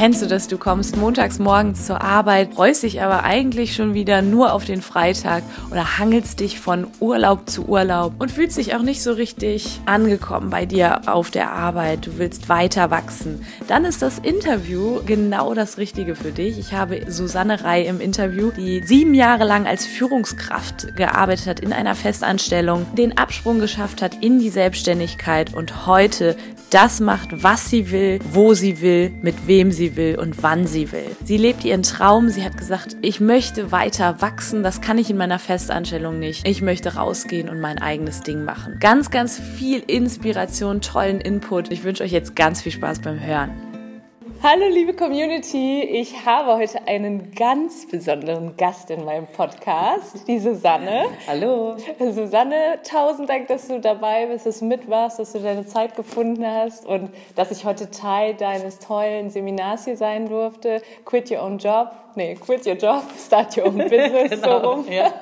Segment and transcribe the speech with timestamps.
[0.00, 0.48] Kennst du das?
[0.48, 4.80] Du kommst montags morgens zur Arbeit, freust dich aber eigentlich schon wieder nur auf den
[4.80, 9.78] Freitag oder hangelst dich von Urlaub zu Urlaub und fühlst dich auch nicht so richtig
[9.84, 12.06] angekommen bei dir auf der Arbeit.
[12.06, 13.44] Du willst weiter wachsen.
[13.68, 16.58] Dann ist das Interview genau das Richtige für dich.
[16.58, 21.74] Ich habe Susanne Rei im Interview, die sieben Jahre lang als Führungskraft gearbeitet hat in
[21.74, 26.36] einer Festanstellung, den Absprung geschafft hat in die Selbstständigkeit und heute
[26.70, 30.92] das macht, was sie will, wo sie will, mit wem sie will und wann sie
[30.92, 31.16] will.
[31.24, 32.28] Sie lebt ihren Traum.
[32.28, 34.62] Sie hat gesagt, ich möchte weiter wachsen.
[34.62, 36.46] Das kann ich in meiner Festanstellung nicht.
[36.46, 38.78] Ich möchte rausgehen und mein eigenes Ding machen.
[38.80, 41.70] Ganz, ganz viel Inspiration, tollen Input.
[41.72, 43.69] Ich wünsche euch jetzt ganz viel Spaß beim Hören.
[44.42, 51.08] Hallo liebe Community, ich habe heute einen ganz besonderen Gast in meinem Podcast, die Susanne.
[51.26, 51.76] Hallo.
[51.98, 55.94] Susanne, tausend Dank, dass du dabei bist, dass du mit warst, dass du deine Zeit
[55.94, 60.80] gefunden hast und dass ich heute Teil deines tollen Seminars hier sein durfte.
[61.04, 64.84] Quit Your Own Job nee, quit your job, start your own business, genau, so rum.
[64.88, 65.12] Ja.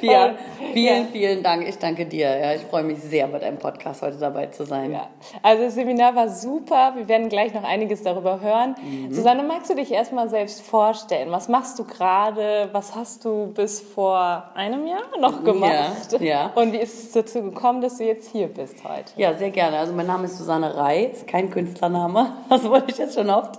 [0.00, 0.34] ja
[0.72, 1.68] vielen, vielen Dank.
[1.68, 2.36] Ich danke dir.
[2.36, 4.92] Ja, ich freue mich sehr, bei deinem Podcast heute dabei zu sein.
[4.92, 5.08] Ja.
[5.42, 6.92] Also das Seminar war super.
[6.96, 8.74] Wir werden gleich noch einiges darüber hören.
[8.80, 9.12] Mhm.
[9.12, 11.30] Susanne, magst du dich erstmal selbst vorstellen?
[11.30, 12.68] Was machst du gerade?
[12.72, 16.12] Was hast du bis vor einem Jahr noch gemacht?
[16.12, 16.52] Ja, ja.
[16.54, 19.12] Und wie ist es dazu gekommen, dass du jetzt hier bist heute?
[19.16, 19.78] Ja, sehr gerne.
[19.78, 22.32] Also mein Name ist Susanne Rei, ist kein Künstlername.
[22.48, 23.58] Das wurde ich jetzt schon oft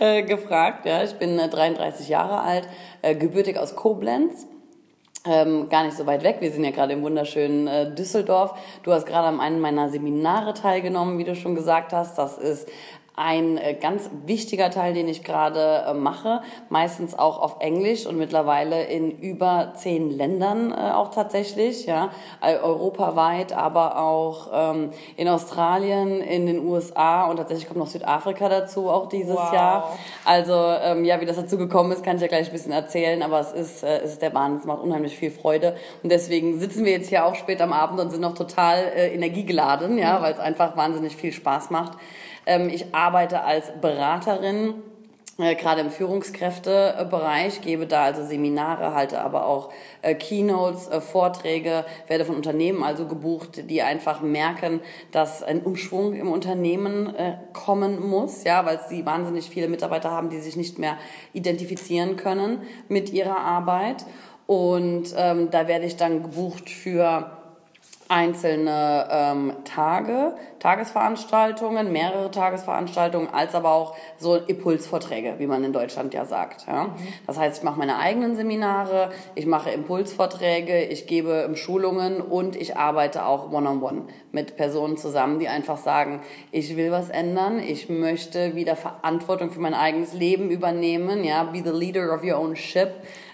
[0.00, 0.84] äh, gefragt.
[0.84, 2.68] Ja, ich bin äh, 33 Jahre alt,
[3.00, 4.46] äh, gebürtig aus Koblenz.
[5.26, 6.36] Ähm, gar nicht so weit weg.
[6.40, 8.54] Wir sind ja gerade im wunderschönen äh, Düsseldorf.
[8.82, 12.18] Du hast gerade an einem meiner Seminare teilgenommen, wie du schon gesagt hast.
[12.18, 12.68] Das ist
[13.16, 18.18] ein äh, ganz wichtiger Teil, den ich gerade äh, mache, meistens auch auf Englisch und
[18.18, 22.10] mittlerweile in über zehn Ländern äh, auch tatsächlich, ja,
[22.40, 28.88] europaweit, aber auch ähm, in Australien, in den USA und tatsächlich kommt noch Südafrika dazu
[28.90, 29.52] auch dieses wow.
[29.52, 29.98] Jahr.
[30.24, 33.22] Also ähm, ja, wie das dazu gekommen ist, kann ich ja gleich ein bisschen erzählen,
[33.22, 36.58] aber es ist, äh, es ist der Wahnsinn, es macht unheimlich viel Freude und deswegen
[36.58, 40.18] sitzen wir jetzt hier auch spät am Abend und sind noch total äh, energiegeladen, ja,
[40.18, 40.22] mhm.
[40.22, 41.92] weil es einfach wahnsinnig viel Spaß macht.
[42.46, 44.74] Ähm, ich arbeite als Beraterin
[45.36, 49.72] äh, gerade im Führungskräftebereich, gebe da also Seminare, halte aber auch
[50.02, 56.14] äh, Keynotes, äh, Vorträge, werde von Unternehmen also gebucht, die einfach merken, dass ein Umschwung
[56.14, 57.14] im Unternehmen
[57.52, 60.96] kommen muss, ja, weil sie wahnsinnig viele Mitarbeiter haben, die sich nicht mehr
[61.32, 64.04] identifizieren können mit ihrer Arbeit.
[64.46, 67.43] Und ähm, da werde ich dann gebucht für
[68.08, 76.14] einzelne ähm, Tage, Tagesveranstaltungen, mehrere Tagesveranstaltungen, als aber auch so Impulsvorträge, wie man in Deutschland
[76.14, 76.66] ja sagt.
[76.66, 76.84] Ja?
[76.84, 76.92] Mhm.
[77.26, 82.76] Das heißt, ich mache meine eigenen Seminare, ich mache Impulsvorträge, ich gebe Schulungen und ich
[82.76, 87.58] arbeite auch one-on-one -on -one mit Personen zusammen, die einfach sagen, ich will was ändern,
[87.60, 92.38] ich möchte wieder Verantwortung für mein eigenes Leben übernehmen, ja, be the leader of your
[92.38, 92.90] own ship,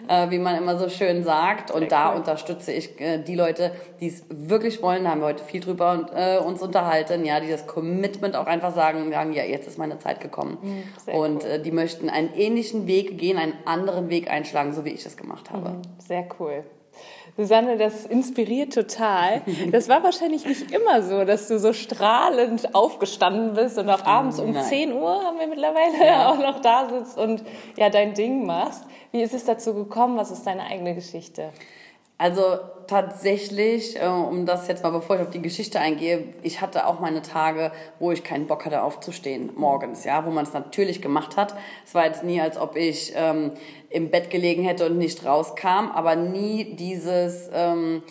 [0.09, 1.71] äh, wie man immer so schön sagt.
[1.71, 2.19] Und Sehr da cool.
[2.19, 5.93] unterstütze ich äh, die Leute, die es wirklich wollen, da haben wir heute viel drüber
[5.93, 9.79] und, äh, uns unterhalten, ja, die das Commitment auch einfach sagen, sagen, ja, jetzt ist
[9.79, 10.59] meine Zeit gekommen.
[10.63, 11.51] Mhm, und cool.
[11.51, 15.17] äh, die möchten einen ähnlichen Weg gehen, einen anderen Weg einschlagen, so wie ich das
[15.17, 15.71] gemacht habe.
[15.71, 16.65] Mhm, sehr cool.
[17.37, 19.43] Susanne, das inspiriert total.
[19.73, 24.39] Das war wahrscheinlich nicht immer so, dass du so strahlend aufgestanden bist und auch abends
[24.41, 24.65] um Nein.
[24.65, 26.29] 10 Uhr haben wir mittlerweile ja.
[26.31, 27.43] auch noch da sitzt und
[27.77, 28.85] ja dein Ding machst.
[29.13, 30.17] Wie ist es dazu gekommen?
[30.17, 31.51] Was ist deine eigene Geschichte?
[32.21, 36.87] Also tatsächlich, äh, um das jetzt mal, bevor ich auf die Geschichte eingehe, ich hatte
[36.87, 41.01] auch meine Tage, wo ich keinen Bock hatte aufzustehen morgens, ja, wo man es natürlich
[41.01, 41.55] gemacht hat.
[41.83, 43.53] Es war jetzt nie, als ob ich ähm,
[43.89, 48.03] im Bett gelegen hätte und nicht rauskam, aber nie dieses ähm,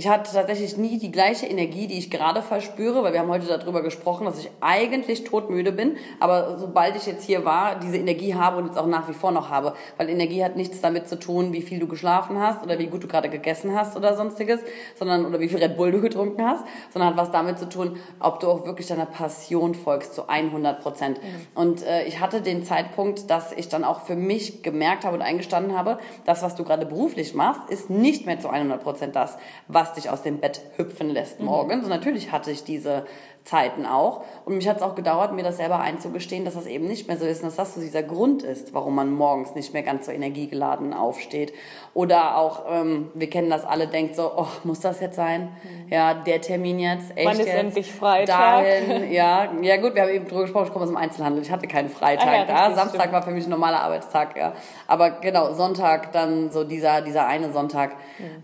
[0.00, 3.46] ich hatte tatsächlich nie die gleiche Energie, die ich gerade verspüre, weil wir haben heute
[3.46, 8.34] darüber gesprochen, dass ich eigentlich todmüde bin, aber sobald ich jetzt hier war, diese Energie
[8.34, 11.18] habe und jetzt auch nach wie vor noch habe, weil Energie hat nichts damit zu
[11.18, 14.60] tun, wie viel du geschlafen hast oder wie gut du gerade gegessen hast oder sonstiges,
[14.98, 16.64] sondern oder wie viel Red Bull du getrunken hast,
[16.94, 20.80] sondern hat was damit zu tun, ob du auch wirklich deiner Passion folgst zu 100
[20.80, 21.22] Prozent.
[21.22, 21.46] Mhm.
[21.54, 25.22] Und äh, ich hatte den Zeitpunkt, dass ich dann auch für mich gemerkt habe und
[25.22, 29.36] eingestanden habe, das, was du gerade beruflich machst, ist nicht mehr zu 100 Prozent das,
[29.68, 31.46] was dich aus dem Bett hüpfen lässt mhm.
[31.46, 31.84] morgens.
[31.84, 33.06] Und natürlich hatte ich diese
[33.44, 34.22] Zeiten auch.
[34.44, 37.16] Und mich hat es auch gedauert, mir das selber einzugestehen, dass das eben nicht mehr
[37.16, 40.06] so ist und dass das so dieser Grund ist, warum man morgens nicht mehr ganz
[40.06, 41.52] so energiegeladen aufsteht.
[41.94, 45.48] Oder auch, ähm, wir kennen das alle, denkt so, oh, muss das jetzt sein?
[45.62, 45.92] Mhm.
[45.92, 47.56] Ja, der Termin jetzt, echt Wann ist jetzt?
[47.56, 48.62] endlich Freitag?
[48.62, 49.48] Dahin, ja.
[49.62, 51.88] Ja gut, wir haben eben drüber gesprochen, ich komme aus dem Einzelhandel, ich hatte keinen
[51.88, 52.74] Freitag Ah ja, da.
[52.74, 53.12] Samstag stimmt.
[53.14, 54.52] war für mich ein normaler Arbeitstag, ja.
[54.86, 57.96] Aber genau, Sonntag dann so dieser, dieser eine Sonntag,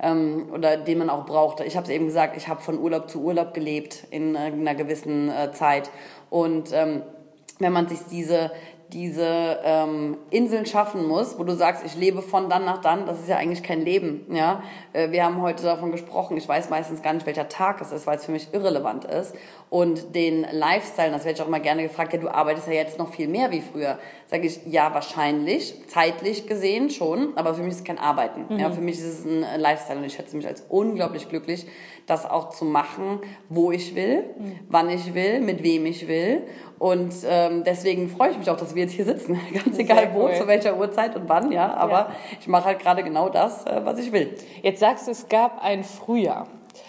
[0.02, 1.64] ähm, oder den man auch brauchte.
[1.64, 4.85] Ich habe es eben gesagt, ich habe von Urlaub zu Urlaub gelebt in einer gewissen
[4.88, 5.90] äh, Zeit.
[6.30, 7.02] Und ähm,
[7.58, 8.50] wenn man sich diese,
[8.92, 13.20] diese ähm, Inseln schaffen muss, wo du sagst, ich lebe von dann nach dann, das
[13.20, 14.26] ist ja eigentlich kein Leben.
[14.30, 14.62] Ja?
[14.92, 18.06] Äh, wir haben heute davon gesprochen, ich weiß meistens gar nicht, welcher Tag es ist,
[18.06, 19.34] weil es für mich irrelevant ist.
[19.68, 22.98] Und den Lifestyle, das werde ich auch immer gerne gefragt, ja, du arbeitest ja jetzt
[23.00, 23.98] noch viel mehr wie früher.
[24.28, 28.58] Sage ich, ja, wahrscheinlich, zeitlich gesehen schon, aber für mich ist es kein Arbeiten.
[28.58, 31.66] Ja, für mich ist es ein äh, Lifestyle und ich schätze mich als unglaublich glücklich,
[32.06, 34.24] das auch zu machen, wo ich will,
[34.68, 36.42] wann ich will, mit wem ich will.
[36.78, 39.40] Und ähm, deswegen freue ich mich auch, dass wir jetzt hier sitzen.
[39.64, 40.34] Ganz egal wo, cool.
[40.34, 41.74] zu welcher Uhrzeit und wann, ja.
[41.74, 42.12] Aber Ja.
[42.40, 44.36] ich mache halt gerade genau das, äh, was ich will.
[44.62, 46.46] Jetzt sagst du, es gab ein Frühjahr.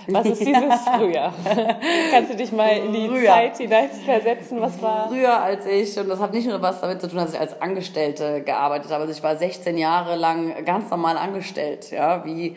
[0.07, 1.33] Was ist dieses Frühjahr?
[2.11, 3.35] Kannst du dich mal in die Frühjahr.
[3.35, 4.61] Zeit hineinversetzen?
[4.61, 5.09] Was war?
[5.09, 7.61] Früher als ich, und das hat nicht nur was damit zu tun, dass ich als
[7.61, 12.55] Angestellte gearbeitet habe, also ich war 16 Jahre lang ganz normal angestellt, ja, wie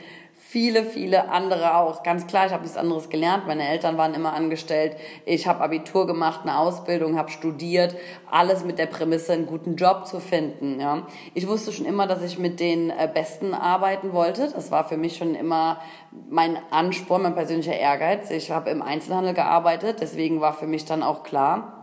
[0.51, 2.03] viele, viele andere auch.
[2.03, 3.47] Ganz klar, ich habe nichts anderes gelernt.
[3.47, 4.97] Meine Eltern waren immer angestellt.
[5.25, 7.95] Ich habe Abitur gemacht, eine Ausbildung, habe studiert.
[8.29, 10.81] Alles mit der Prämisse, einen guten Job zu finden.
[10.81, 11.07] Ja.
[11.35, 14.51] Ich wusste schon immer, dass ich mit den äh, Besten arbeiten wollte.
[14.53, 15.81] Das war für mich schon immer
[16.29, 18.29] mein Ansporn, mein persönlicher Ehrgeiz.
[18.33, 19.99] Ich habe im Einzelhandel gearbeitet.
[20.01, 21.80] Deswegen war für mich dann auch klar,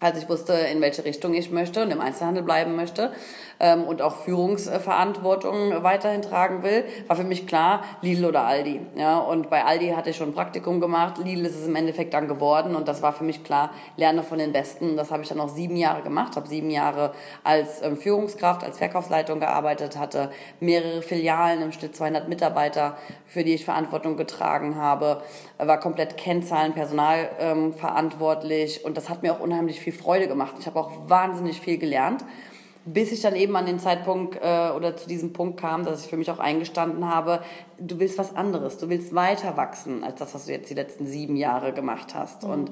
[0.00, 3.12] als ich wusste, in welche Richtung ich möchte und im Einzelhandel bleiben möchte
[3.60, 8.80] ähm, und auch Führungsverantwortung weiterhin tragen will, war für mich klar, Lidl oder Aldi.
[8.96, 12.14] Ja, und bei Aldi hatte ich schon ein Praktikum gemacht, Lidl ist es im Endeffekt
[12.14, 14.96] dann geworden und das war für mich klar, lerne von den Besten.
[14.96, 17.12] Das habe ich dann auch sieben Jahre gemacht, habe sieben Jahre
[17.44, 20.30] als ähm, Führungskraft, als Verkaufsleitung gearbeitet, hatte
[20.60, 25.22] mehrere Filialen, im Schnitt 200 Mitarbeiter, für die ich Verantwortung getragen habe,
[25.58, 30.54] war komplett Kennzahlen, Personal ähm, verantwortlich und das hat mir auch unheimlich viel Freude gemacht.
[30.58, 32.24] Ich habe auch wahnsinnig viel gelernt,
[32.84, 36.10] bis ich dann eben an den Zeitpunkt äh, oder zu diesem Punkt kam, dass ich
[36.10, 37.40] für mich auch eingestanden habe,
[37.80, 41.06] du willst was anderes, du willst weiter wachsen als das, was du jetzt die letzten
[41.06, 42.44] sieben Jahre gemacht hast.
[42.44, 42.70] Und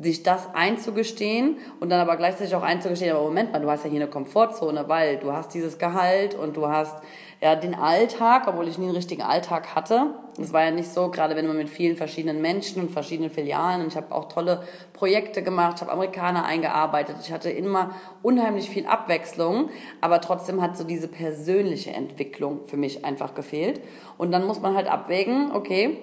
[0.00, 3.90] sich das einzugestehen und dann aber gleichzeitig auch einzugestehen, aber Moment mal, du hast ja
[3.90, 6.96] hier eine Komfortzone, weil du hast dieses Gehalt und du hast
[7.40, 10.14] ja den Alltag, obwohl ich nie einen richtigen Alltag hatte.
[10.40, 13.82] Es war ja nicht so, gerade wenn man mit vielen verschiedenen Menschen und verschiedenen Filialen,
[13.82, 14.62] und ich habe auch tolle
[14.92, 17.90] Projekte gemacht, habe Amerikaner eingearbeitet, ich hatte immer
[18.22, 19.70] unheimlich viel Abwechslung,
[20.00, 23.80] aber trotzdem hat so diese persönliche Entwicklung für mich einfach gefehlt.
[24.16, 25.98] Und dann muss man halt abwägen, okay,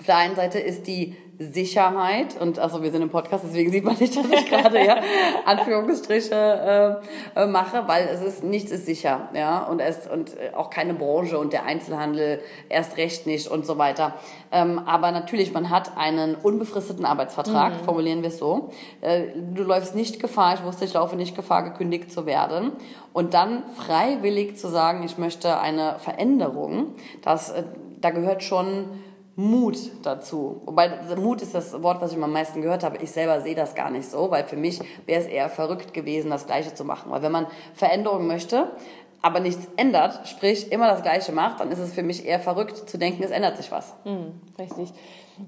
[0.00, 1.14] auf der einen Seite ist die
[1.50, 4.96] Sicherheit und also wir sind im Podcast, deswegen sieht man nicht, dass ich gerade ja
[5.44, 7.02] Anführungsstriche
[7.34, 10.70] äh, äh, mache, weil es ist nichts ist sicher, ja und es und äh, auch
[10.70, 14.14] keine Branche und der Einzelhandel erst recht nicht und so weiter.
[14.50, 18.70] Ähm, aber natürlich, man hat einen unbefristeten Arbeitsvertrag, formulieren wir es so.
[19.00, 19.24] Äh,
[19.54, 22.72] du läufst nicht Gefahr, ich wusste, ich laufe nicht Gefahr, gekündigt zu werden
[23.12, 27.64] und dann freiwillig zu sagen, ich möchte eine Veränderung, das äh,
[28.02, 28.86] da gehört schon
[29.34, 30.60] Mut dazu.
[30.66, 32.98] Wobei Mut ist das Wort, was ich am meisten gehört habe.
[32.98, 36.30] Ich selber sehe das gar nicht so, weil für mich wäre es eher verrückt gewesen,
[36.30, 37.10] das Gleiche zu machen.
[37.10, 38.70] Weil wenn man Veränderung möchte,
[39.22, 42.90] aber nichts ändert, sprich immer das Gleiche macht, dann ist es für mich eher verrückt
[42.90, 43.94] zu denken, es ändert sich was.
[44.02, 44.92] Hm, richtig.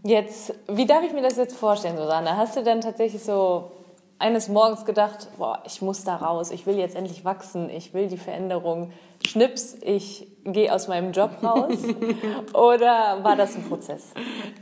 [0.02, 2.36] Jetzt, wie darf ich mir das jetzt vorstellen, Susanne?
[2.36, 3.70] Hast du dann tatsächlich so
[4.18, 8.08] eines Morgens gedacht, boah, ich muss da raus, ich will jetzt endlich wachsen, ich will
[8.08, 8.92] die Veränderung,
[9.26, 11.78] schnips, ich gehe aus meinem Job raus?
[12.52, 14.12] Oder war das ein Prozess?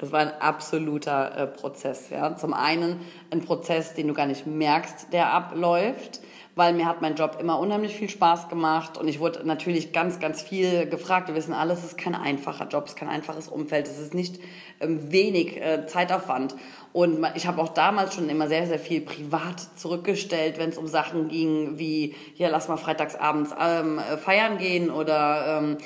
[0.00, 2.10] Das war ein absoluter äh, Prozess.
[2.10, 2.36] Ja.
[2.36, 6.20] Zum einen ein Prozess, den du gar nicht merkst, der abläuft,
[6.54, 10.20] weil mir hat mein Job immer unheimlich viel Spaß gemacht und ich wurde natürlich ganz,
[10.20, 11.28] ganz viel gefragt.
[11.28, 14.12] Wir wissen alles, es ist kein einfacher Job, es ist kein einfaches Umfeld, es ist
[14.12, 14.38] nicht
[14.80, 16.54] ähm, wenig äh, Zeitaufwand.
[16.92, 20.86] Und ich habe auch damals schon immer sehr, sehr viel privat zurückgestellt, wenn es um
[20.86, 25.78] Sachen ging wie, ja, lass mal freitagsabends ähm, äh, feiern gehen oder ähm,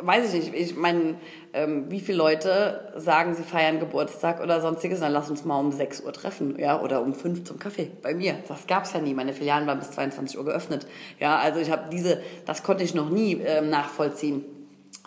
[0.00, 1.16] weiß ich nicht, ich meine,
[1.52, 5.72] ähm, wie viele Leute sagen, sie feiern Geburtstag oder sonstiges, dann lass uns mal um
[5.72, 8.36] 6 Uhr treffen, ja, oder um 5 zum Kaffee bei mir.
[8.48, 9.14] Das gab's ja nie.
[9.14, 10.86] Meine Filialen waren bis 22 Uhr geöffnet.
[11.20, 14.44] Ja, also ich habe diese, das konnte ich noch nie ähm, nachvollziehen.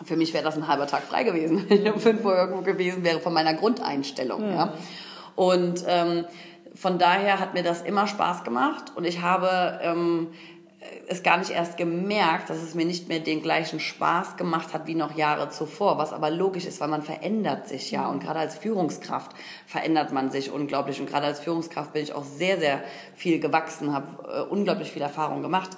[0.04, 2.62] Für mich wäre das ein halber Tag frei gewesen, wenn ich um 5 Uhr irgendwo
[2.62, 4.74] gewesen wäre von meiner Grundeinstellung, ja.
[5.34, 6.24] Und ähm,
[6.74, 10.28] von daher hat mir das immer Spaß gemacht und ich habe ähm,
[11.06, 14.86] es gar nicht erst gemerkt, dass es mir nicht mehr den gleichen Spaß gemacht hat
[14.86, 18.08] wie noch Jahre zuvor, was aber logisch ist, weil man verändert sich ja.
[18.08, 19.32] Und gerade als Führungskraft
[19.66, 21.00] verändert man sich unglaublich.
[21.00, 22.82] Und gerade als Führungskraft bin ich auch sehr, sehr
[23.14, 25.70] viel gewachsen, habe äh, unglaublich viel Erfahrung gemacht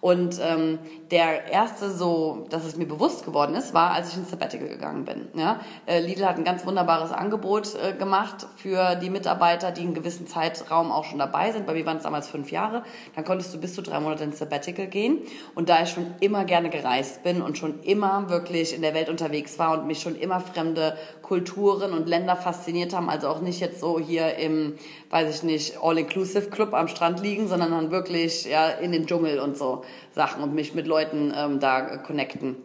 [0.00, 0.78] und ähm,
[1.10, 5.04] der erste so, dass es mir bewusst geworden ist, war, als ich ins Sabbatical gegangen
[5.04, 5.28] bin.
[5.34, 5.60] Ja?
[5.84, 10.26] Äh, Lidl hat ein ganz wunderbares Angebot äh, gemacht für die Mitarbeiter, die einen gewissen
[10.26, 11.66] Zeitraum auch schon dabei sind.
[11.66, 12.82] Bei mir waren es damals fünf Jahre.
[13.14, 15.18] Dann konntest du bis zu drei Monate ins Sabbatical gehen.
[15.54, 19.10] Und da ich schon immer gerne gereist bin und schon immer wirklich in der Welt
[19.10, 23.60] unterwegs war und mich schon immer fremde Kulturen und Länder fasziniert haben, also auch nicht
[23.60, 24.76] jetzt so hier im,
[25.10, 29.58] weiß ich nicht, All-Inclusive-Club am Strand liegen, sondern dann wirklich ja, in den Dschungel und
[29.58, 32.56] so Sachen und mich mit Leuten ähm, da connecten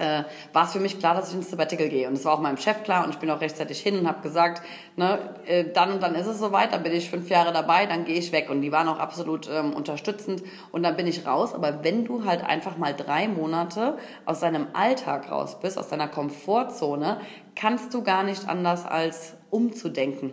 [0.00, 0.24] äh,
[0.54, 2.08] war es für mich klar, dass ich ins Sabbatical gehe.
[2.08, 4.22] Und es war auch meinem Chef klar und ich bin auch rechtzeitig hin und habe
[4.22, 4.62] gesagt,
[4.96, 8.06] ne, äh, dann und dann ist es soweit, dann bin ich fünf Jahre dabei, dann
[8.06, 8.48] gehe ich weg.
[8.48, 11.54] Und die waren auch absolut ähm, unterstützend und dann bin ich raus.
[11.54, 16.08] Aber wenn du halt einfach mal drei Monate aus deinem Alltag raus bist, aus deiner
[16.08, 17.20] Komfortzone,
[17.54, 20.32] kannst du gar nicht anders als umzudenken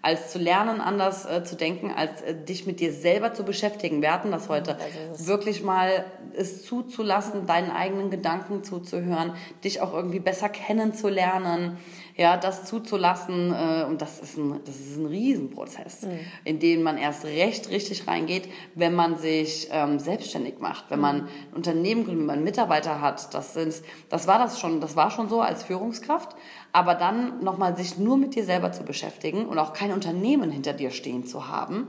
[0.00, 4.00] als zu lernen, anders äh, zu denken, als äh, dich mit dir selber zu beschäftigen.
[4.00, 4.78] Wir hatten das heute.
[5.10, 6.04] Also wirklich mal
[6.36, 9.32] es zuzulassen, deinen eigenen Gedanken zuzuhören,
[9.64, 11.78] dich auch irgendwie besser kennenzulernen,
[12.18, 13.52] ja, das zuzulassen.
[13.52, 16.18] Äh, und das ist ein, das ist ein Riesenprozess, mhm.
[16.44, 21.22] in den man erst recht richtig reingeht, wenn man sich ähm, selbstständig macht, wenn man
[21.22, 23.32] ein Unternehmen gründet, wenn man Mitarbeiter hat.
[23.32, 23.74] Das sind,
[24.08, 26.34] das war das schon, das war schon so als Führungskraft.
[26.72, 30.74] Aber dann nochmal sich nur mit dir selber zu beschäftigen und auch kein Unternehmen hinter
[30.74, 31.86] dir stehen zu haben.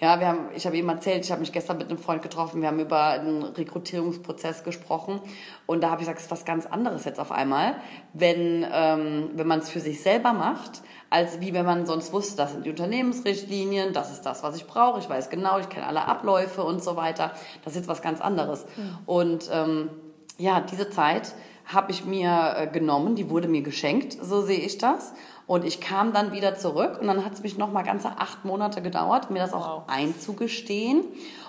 [0.00, 2.62] Ja, wir haben, ich habe eben erzählt, ich habe mich gestern mit einem Freund getroffen,
[2.62, 5.20] wir haben über einen Rekrutierungsprozess gesprochen
[5.66, 7.76] und da habe ich gesagt, es ist was ganz anderes jetzt auf einmal,
[8.14, 10.80] wenn, ähm, wenn man es für sich selber macht,
[11.10, 14.66] als wie wenn man sonst wusste, das sind die Unternehmensrichtlinien, das ist das, was ich
[14.66, 17.32] brauche, ich weiß genau, ich kenne alle Abläufe und so weiter.
[17.64, 18.64] Das ist jetzt was ganz anderes.
[18.76, 18.98] Mhm.
[19.06, 19.90] Und ähm,
[20.38, 21.34] ja, diese Zeit
[21.66, 25.12] habe ich mir äh, genommen, die wurde mir geschenkt, so sehe ich das.
[25.50, 28.44] Und ich kam dann wieder zurück und dann hat es mich noch mal ganze acht
[28.44, 29.82] Monate gedauert, mir das auch wow.
[29.88, 31.02] einzugestehen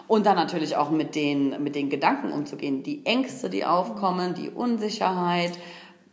[0.08, 2.82] und dann natürlich auch mit den, mit den Gedanken umzugehen.
[2.82, 5.52] Die Ängste, die aufkommen, die Unsicherheit,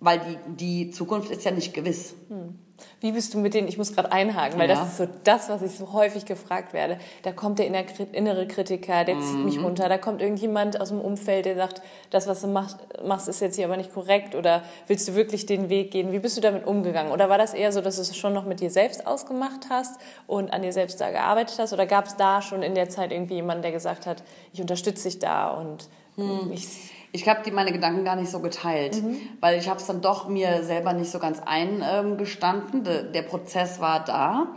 [0.00, 2.14] weil die, die Zukunft ist ja nicht gewiss.
[2.28, 2.58] Hm.
[3.00, 4.74] Wie bist du mit denen, ich muss gerade einhaken, weil ja.
[4.74, 6.98] das ist so das, was ich so häufig gefragt werde.
[7.22, 9.44] Da kommt der innere Kritiker, der zieht mhm.
[9.44, 9.88] mich runter.
[9.88, 11.80] Da kommt irgendjemand aus dem Umfeld, der sagt,
[12.10, 14.34] das, was du machst, machst, ist jetzt hier aber nicht korrekt.
[14.34, 16.12] Oder willst du wirklich den Weg gehen?
[16.12, 17.12] Wie bist du damit umgegangen?
[17.12, 20.00] Oder war das eher so, dass du es schon noch mit dir selbst ausgemacht hast
[20.26, 21.72] und an dir selbst da gearbeitet hast?
[21.72, 25.08] Oder gab es da schon in der Zeit irgendwie jemanden, der gesagt hat, ich unterstütze
[25.08, 26.52] dich da und mhm.
[26.52, 26.66] ich
[27.12, 29.16] ich habe die meine Gedanken gar nicht so geteilt, mhm.
[29.40, 32.84] weil ich habe es dann doch mir selber nicht so ganz eingestanden.
[32.84, 34.48] Der, der Prozess war da,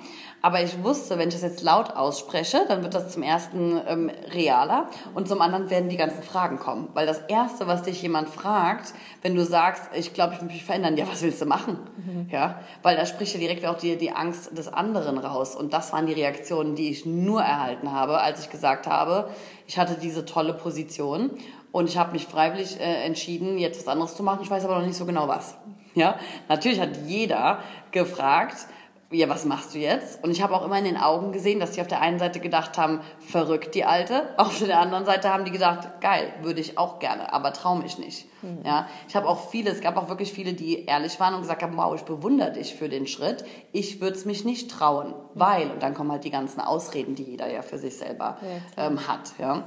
[0.41, 4.11] aber ich wusste, wenn ich das jetzt laut ausspreche, dann wird das zum ersten ähm,
[4.33, 8.27] realer und zum anderen werden die ganzen Fragen kommen, weil das erste, was dich jemand
[8.27, 11.77] fragt, wenn du sagst, ich glaube, ich muss mich verändern, ja, was willst du machen?
[11.97, 12.27] Mhm.
[12.31, 15.93] Ja, weil da spricht ja direkt auch die die Angst des anderen raus und das
[15.93, 19.29] waren die Reaktionen, die ich nur erhalten habe, als ich gesagt habe,
[19.67, 21.31] ich hatte diese tolle Position
[21.71, 24.39] und ich habe mich freiwillig äh, entschieden, jetzt was anderes zu machen.
[24.43, 25.55] Ich weiß aber noch nicht so genau was.
[25.93, 27.59] Ja, natürlich hat jeder
[27.91, 28.67] gefragt,
[29.11, 30.23] ja, was machst du jetzt?
[30.23, 32.39] Und ich habe auch immer in den Augen gesehen, dass die auf der einen Seite
[32.39, 34.29] gedacht haben, verrückt die Alte.
[34.37, 37.97] Auf der anderen Seite haben die gedacht, geil, würde ich auch gerne, aber trau mich
[37.97, 38.25] nicht.
[38.41, 38.59] Mhm.
[38.65, 41.61] Ja, ich habe auch viele, es gab auch wirklich viele, die ehrlich waren und gesagt
[41.61, 43.43] haben, wow, ich bewundere dich für den Schritt.
[43.73, 47.23] Ich würde es mich nicht trauen, weil, und dann kommen halt die ganzen Ausreden, die
[47.23, 48.37] jeder ja für sich selber
[48.77, 49.33] ja, ähm, hat.
[49.39, 49.63] Ja.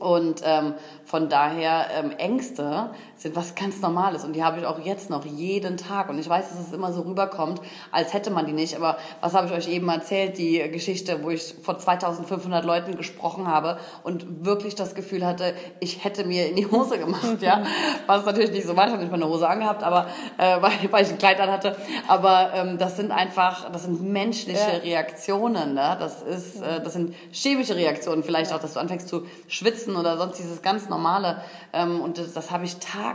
[0.00, 2.90] Und ähm, von daher ähm, Ängste
[3.20, 6.26] sind was ganz Normales und die habe ich auch jetzt noch jeden Tag und ich
[6.26, 7.60] weiß, dass es immer so rüberkommt,
[7.92, 8.76] als hätte man die nicht.
[8.76, 10.38] Aber was habe ich euch eben erzählt?
[10.38, 16.02] Die Geschichte, wo ich vor 2.500 Leuten gesprochen habe und wirklich das Gefühl hatte, ich
[16.02, 17.62] hätte mir in die Hose gemacht, ja.
[18.06, 20.06] Was natürlich nicht so war, ich habe nicht mal eine Hose angehabt, aber
[20.38, 21.76] äh, weil, weil ich ein Kleid an hatte.
[22.08, 24.78] Aber ähm, das sind einfach, das sind menschliche ja.
[24.82, 25.94] Reaktionen, ne?
[26.00, 30.16] Das ist, äh, das sind chemische Reaktionen, vielleicht auch, dass du anfängst zu schwitzen oder
[30.16, 31.42] sonst dieses ganz normale.
[31.74, 33.09] Ähm, und das, das habe ich tagtäglich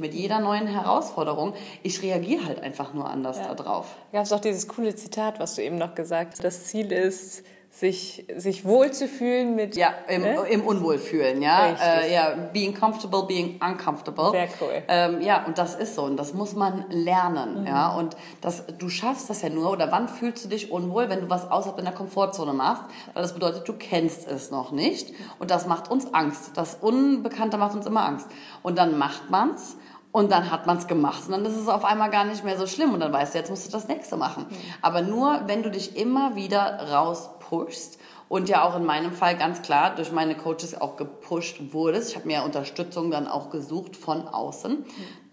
[0.00, 1.54] mit jeder neuen Herausforderung.
[1.82, 3.54] Ich reagiere halt einfach nur anders ja.
[3.54, 3.96] darauf.
[4.12, 6.44] Gab es auch dieses coole Zitat, was du eben noch gesagt hast.
[6.44, 7.44] Das Ziel ist,
[7.78, 9.76] sich, sich wohlzufühlen mit.
[9.76, 10.40] Ja, im, ne?
[10.50, 11.76] im Unwohlfühlen, ja.
[11.80, 14.30] Äh, ja, being comfortable, being uncomfortable.
[14.32, 14.82] Sehr cool.
[14.88, 16.02] Ähm, ja, und das ist so.
[16.02, 17.66] Und das muss man lernen, mhm.
[17.66, 17.94] ja.
[17.94, 21.30] Und das, du schaffst das ja nur, oder wann fühlst du dich unwohl, wenn du
[21.30, 22.82] was außerhalb deiner Komfortzone machst?
[23.14, 25.14] Weil das bedeutet, du kennst es noch nicht.
[25.38, 26.52] Und das macht uns Angst.
[26.56, 28.26] Das Unbekannte macht uns immer Angst.
[28.62, 29.76] Und dann macht man's.
[30.10, 32.56] Und dann hat man es gemacht und dann ist es auf einmal gar nicht mehr
[32.56, 34.46] so schlimm und dann weißt du, jetzt musst du das nächste machen.
[34.48, 34.56] Mhm.
[34.80, 39.36] Aber nur, wenn du dich immer wieder raus pushst und ja auch in meinem Fall
[39.36, 42.10] ganz klar durch meine Coaches auch gepusht wurdest.
[42.10, 44.84] Ich habe mir Unterstützung dann auch gesucht von außen,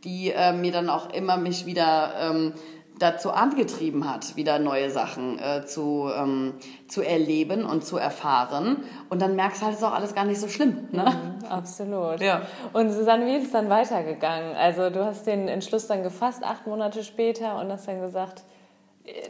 [0.04, 2.54] die äh, mir dann auch immer mich wieder ähm,
[2.98, 6.54] dazu angetrieben hat, wieder neue Sachen äh, zu, ähm,
[6.88, 8.84] zu erleben und zu erfahren.
[9.10, 10.88] Und dann merkst du halt, es ist auch alles gar nicht so schlimm.
[10.92, 11.04] Ne?
[11.04, 12.22] Mhm, absolut.
[12.22, 12.44] Ja.
[12.72, 14.56] Und Susanne, wie ist es dann weitergegangen?
[14.56, 18.44] Also du hast den Entschluss dann gefasst, acht Monate später, und hast dann gesagt,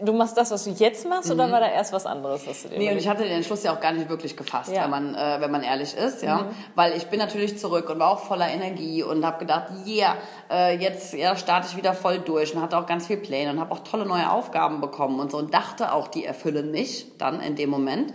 [0.01, 1.35] Du machst das, was du jetzt machst, mhm.
[1.35, 3.63] oder war da erst was anderes, was du dir Nee, und ich hatte den Entschluss
[3.63, 4.83] ja auch gar nicht wirklich gefasst, ja.
[4.83, 6.43] wenn, man, äh, wenn man ehrlich ist, ja.
[6.43, 6.47] Mhm.
[6.75, 10.15] Weil ich bin natürlich zurück und war auch voller Energie und habe gedacht, yeah,
[10.49, 13.59] äh, jetzt ja, starte ich wieder voll durch und hatte auch ganz viel Pläne und
[13.59, 17.41] habe auch tolle neue Aufgaben bekommen und so und dachte auch, die erfüllen mich dann
[17.41, 18.13] in dem Moment.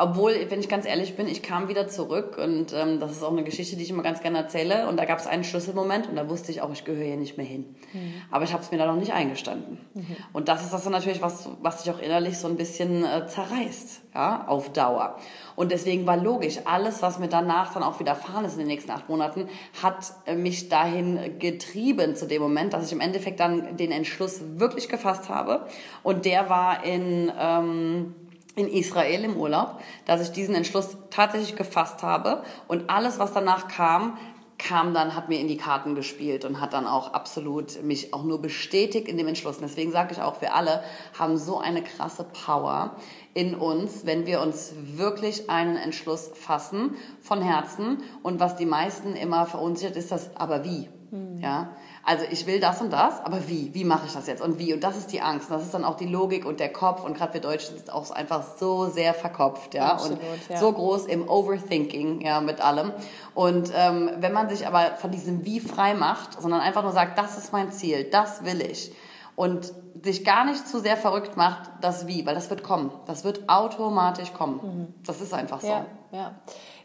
[0.00, 3.32] Obwohl, wenn ich ganz ehrlich bin, ich kam wieder zurück und ähm, das ist auch
[3.32, 4.86] eine Geschichte, die ich immer ganz gerne erzähle.
[4.86, 7.36] Und da gab es einen Schlüsselmoment und da wusste ich auch, ich gehöre hier nicht
[7.36, 7.74] mehr hin.
[7.92, 8.14] Mhm.
[8.30, 9.78] Aber ich habe es mir da noch nicht eingestanden.
[9.94, 10.16] Mhm.
[10.32, 13.26] Und das ist das dann natürlich, was, was dich auch innerlich so ein bisschen äh,
[13.26, 15.16] zerreißt, ja, auf Dauer.
[15.56, 18.92] Und deswegen war logisch, alles, was mir danach dann auch widerfahren ist in den nächsten
[18.92, 19.48] acht Monaten,
[19.82, 24.40] hat äh, mich dahin getrieben zu dem Moment, dass ich im Endeffekt dann den Entschluss
[24.56, 25.66] wirklich gefasst habe.
[26.04, 27.32] Und der war in...
[27.36, 28.14] Ähm,
[28.58, 33.68] in Israel im Urlaub, dass ich diesen Entschluss tatsächlich gefasst habe und alles, was danach
[33.68, 34.18] kam,
[34.58, 38.24] kam dann, hat mir in die Karten gespielt und hat dann auch absolut mich auch
[38.24, 39.56] nur bestätigt in dem Entschluss.
[39.56, 40.82] Und deswegen sage ich auch, wir alle
[41.16, 42.96] haben so eine krasse Power
[43.34, 48.02] in uns, wenn wir uns wirklich einen Entschluss fassen von Herzen.
[48.24, 50.88] Und was die meisten immer verunsichert, ist das, aber wie?
[51.12, 51.38] Mhm.
[51.40, 51.70] Ja,
[52.08, 53.74] also ich will das und das, aber wie?
[53.74, 54.40] Wie mache ich das jetzt?
[54.40, 54.72] Und wie?
[54.72, 55.50] Und das ist die Angst.
[55.50, 57.04] Und das ist dann auch die Logik und der Kopf.
[57.04, 59.92] Und gerade wir Deutschen sind auch einfach so sehr verkopft, ja.
[59.92, 60.56] Absolut, und ja.
[60.56, 62.92] so groß im Overthinking, ja, mit allem.
[63.34, 67.18] Und ähm, wenn man sich aber von diesem Wie frei macht, sondern einfach nur sagt,
[67.18, 68.90] das ist mein Ziel, das will ich.
[69.36, 72.90] Und sich gar nicht zu sehr verrückt macht, das Wie, weil das wird kommen.
[73.04, 74.60] Das wird automatisch kommen.
[74.62, 74.94] Mhm.
[75.06, 75.68] Das ist einfach so.
[75.68, 76.34] Ja, ja.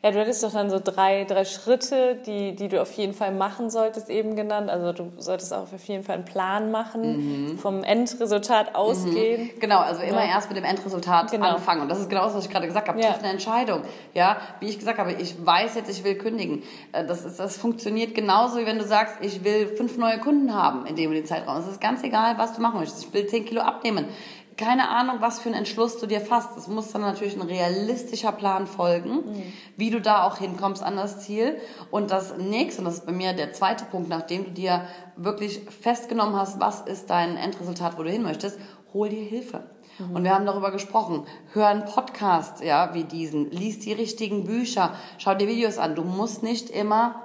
[0.03, 3.31] Ja, du hattest doch dann so drei, drei Schritte, die, die du auf jeden Fall
[3.31, 4.69] machen solltest, eben genannt.
[4.69, 7.57] Also du solltest auch auf jeden Fall einen Plan machen, mhm.
[7.57, 9.43] vom Endresultat ausgehen.
[9.43, 9.59] Mhm.
[9.61, 10.31] Genau, also immer ja.
[10.31, 11.51] erst mit dem Endresultat genau.
[11.51, 11.83] anfangen.
[11.83, 12.99] Und das ist genau das, was ich gerade gesagt habe.
[12.99, 13.11] Ja.
[13.11, 13.83] Triff eine Entscheidung.
[14.13, 16.63] Ja, wie ich gesagt habe, ich weiß jetzt, ich will kündigen.
[16.91, 20.53] Äh, das, ist, das funktioniert genauso, wie wenn du sagst, ich will fünf neue Kunden
[20.53, 21.55] haben in dem und dem Zeitraum.
[21.59, 23.05] Es ist ganz egal, was du machen möchtest.
[23.05, 24.09] Ich will zehn Kilo abnehmen
[24.57, 26.57] keine Ahnung, was für einen Entschluss du dir fasst.
[26.57, 29.43] Es muss dann natürlich ein realistischer Plan folgen, mhm.
[29.77, 31.57] wie du da auch hinkommst an das Ziel.
[31.91, 34.85] Und das nächste, und das ist bei mir der zweite Punkt, nachdem du dir
[35.15, 38.59] wirklich festgenommen hast, was ist dein Endresultat, wo du hin möchtest,
[38.93, 39.63] hol dir Hilfe.
[39.97, 40.15] Mhm.
[40.15, 41.25] Und wir haben darüber gesprochen.
[41.53, 43.49] Hör einen Podcast, ja, wie diesen.
[43.51, 44.93] Lies die richtigen Bücher.
[45.17, 45.95] Schau dir Videos an.
[45.95, 47.22] Du musst nicht immer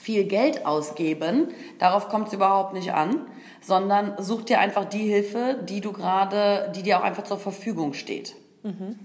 [0.00, 1.48] viel Geld ausgeben.
[1.78, 3.26] Darauf kommt es überhaupt nicht an
[3.60, 7.92] sondern such dir einfach die Hilfe, die du gerade, die dir auch einfach zur Verfügung
[7.92, 8.34] steht.
[8.62, 8.98] Mhm.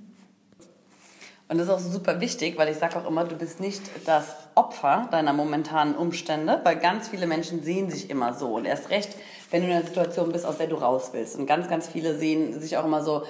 [1.47, 4.35] Und das ist auch super wichtig, weil ich sage auch immer, du bist nicht das
[4.55, 8.55] Opfer deiner momentanen Umstände, weil ganz viele Menschen sehen sich immer so.
[8.55, 9.15] Und erst recht,
[9.51, 11.37] wenn du in einer Situation bist, aus der du raus willst.
[11.37, 13.23] Und ganz, ganz viele sehen sich auch immer so,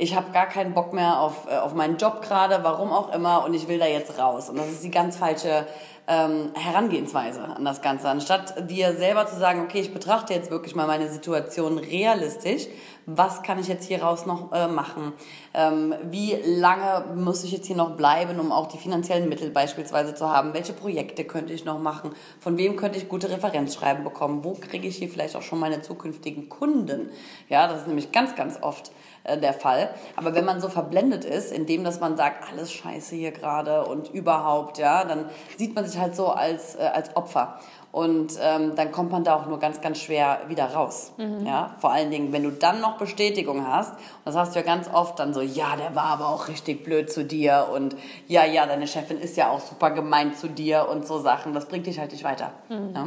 [0.00, 3.44] ich habe gar keinen Bock mehr auf, äh, auf meinen Job gerade, warum auch immer,
[3.44, 4.48] und ich will da jetzt raus.
[4.48, 5.66] Und das ist die ganz falsche
[6.08, 8.08] ähm, Herangehensweise an das Ganze.
[8.08, 12.66] Anstatt dir selber zu sagen, okay, ich betrachte jetzt wirklich mal meine Situation realistisch,
[13.16, 15.12] was kann ich jetzt hier raus noch äh, machen?
[15.54, 20.14] Ähm, wie lange muss ich jetzt hier noch bleiben, um auch die finanziellen Mittel beispielsweise
[20.14, 20.54] zu haben?
[20.54, 22.12] Welche Projekte könnte ich noch machen?
[22.40, 24.44] Von wem könnte ich gute Referenzschreiben bekommen?
[24.44, 27.10] Wo kriege ich hier vielleicht auch schon meine zukünftigen Kunden?
[27.48, 28.92] Ja, das ist nämlich ganz, ganz oft
[29.24, 29.90] äh, der Fall.
[30.16, 34.10] Aber wenn man so verblendet ist, indem dass man sagt, alles scheiße hier gerade und
[34.10, 35.26] überhaupt, ja, dann
[35.58, 37.58] sieht man sich halt so als, äh, als Opfer.
[37.92, 41.12] Und ähm, dann kommt man da auch nur ganz, ganz schwer wieder raus.
[41.16, 41.44] Mhm.
[41.44, 41.74] Ja?
[41.80, 44.88] Vor allen Dingen, wenn du dann noch Bestätigung hast, und das hast du ja ganz
[44.92, 47.96] oft dann so, ja, der war aber auch richtig blöd zu dir und
[48.28, 51.66] ja, ja, deine Chefin ist ja auch super gemein zu dir und so Sachen, das
[51.66, 52.52] bringt dich halt nicht weiter.
[52.68, 52.94] Mhm.
[52.94, 53.06] Ja?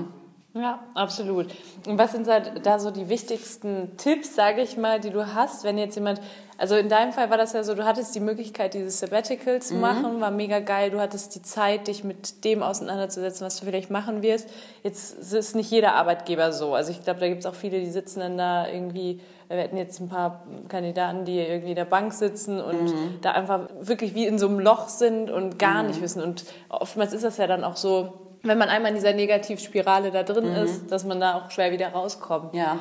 [0.55, 1.47] Ja, absolut.
[1.87, 5.79] Und was sind da so die wichtigsten Tipps, sage ich mal, die du hast, wenn
[5.79, 6.21] jetzt jemand,
[6.63, 9.73] also in deinem Fall war das ja so, du hattest die Möglichkeit, dieses Sabbatical zu
[9.73, 9.81] mhm.
[9.81, 13.89] machen, war mega geil, du hattest die Zeit, dich mit dem auseinanderzusetzen, was du vielleicht
[13.89, 14.49] machen wirst.
[14.81, 16.73] Jetzt ist nicht jeder Arbeitgeber so.
[16.73, 19.75] Also ich glaube, da gibt es auch viele, die sitzen dann da irgendwie, wir hatten
[19.75, 23.19] jetzt ein paar Kandidaten, die irgendwie in der Bank sitzen und mhm.
[23.19, 25.89] da einfach wirklich wie in so einem Loch sind und gar mhm.
[25.89, 26.23] nicht wissen.
[26.23, 30.23] Und oftmals ist das ja dann auch so, wenn man einmal in dieser Negativspirale da
[30.23, 30.63] drin mhm.
[30.63, 32.53] ist, dass man da auch schwer wieder rauskommt.
[32.53, 32.77] Ja.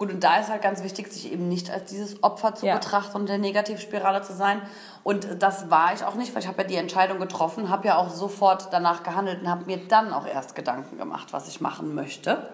[0.00, 2.76] Gut, und da ist halt ganz wichtig, sich eben nicht als dieses Opfer zu ja.
[2.76, 4.62] betrachten und der Negativspirale zu sein.
[5.02, 7.98] Und das war ich auch nicht, weil ich habe ja die Entscheidung getroffen, habe ja
[7.98, 11.94] auch sofort danach gehandelt und habe mir dann auch erst Gedanken gemacht, was ich machen
[11.94, 12.48] möchte.